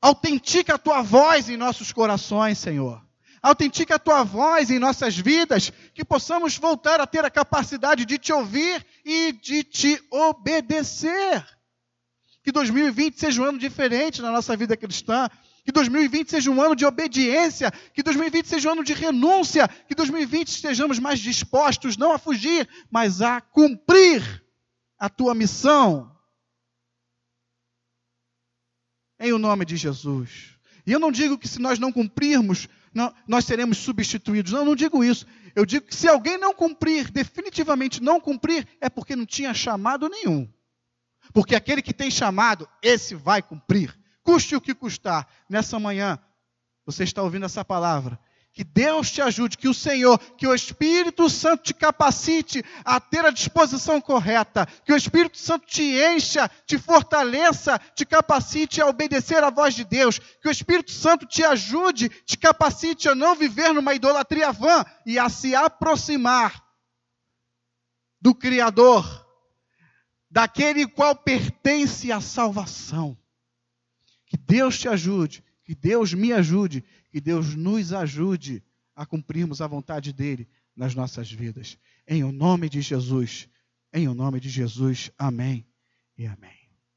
[0.00, 3.04] autentica a tua voz em nossos corações, Senhor.
[3.42, 8.18] Autentica a tua voz em nossas vidas, que possamos voltar a ter a capacidade de
[8.18, 11.44] te ouvir e de te obedecer.
[12.42, 15.28] Que 2020 seja um ano diferente na nossa vida cristã.
[15.64, 17.70] Que 2020 seja um ano de obediência.
[17.92, 19.68] Que 2020 seja um ano de renúncia.
[19.68, 24.42] Que 2020 estejamos mais dispostos não a fugir, mas a cumprir
[25.00, 26.14] a tua missão.
[29.18, 30.56] Em o nome de Jesus.
[30.86, 32.68] E eu não digo que se nós não cumprirmos,
[33.26, 34.52] nós seremos substituídos.
[34.52, 35.26] Não, eu não digo isso.
[35.54, 40.08] Eu digo que se alguém não cumprir, definitivamente não cumprir, é porque não tinha chamado
[40.08, 40.48] nenhum.
[41.32, 43.98] Porque aquele que tem chamado, esse vai cumprir.
[44.22, 45.28] Custe o que custar.
[45.48, 46.18] Nessa manhã,
[46.84, 48.18] você está ouvindo essa palavra.
[48.52, 53.24] Que Deus te ajude, que o Senhor, que o Espírito Santo te capacite a ter
[53.24, 59.44] a disposição correta, que o Espírito Santo te encha, te fortaleça, te capacite a obedecer
[59.44, 63.72] à voz de Deus, que o Espírito Santo te ajude, te capacite a não viver
[63.72, 66.60] numa idolatria vã e a se aproximar
[68.20, 69.26] do Criador,
[70.28, 73.16] daquele qual pertence a salvação.
[74.26, 78.62] Que Deus te ajude, que Deus me ajude que Deus nos ajude
[78.94, 81.78] a cumprirmos a vontade dele nas nossas vidas.
[82.06, 83.48] Em o nome de Jesus.
[83.92, 85.10] Em o nome de Jesus.
[85.18, 85.66] Amém
[86.16, 86.59] e amém.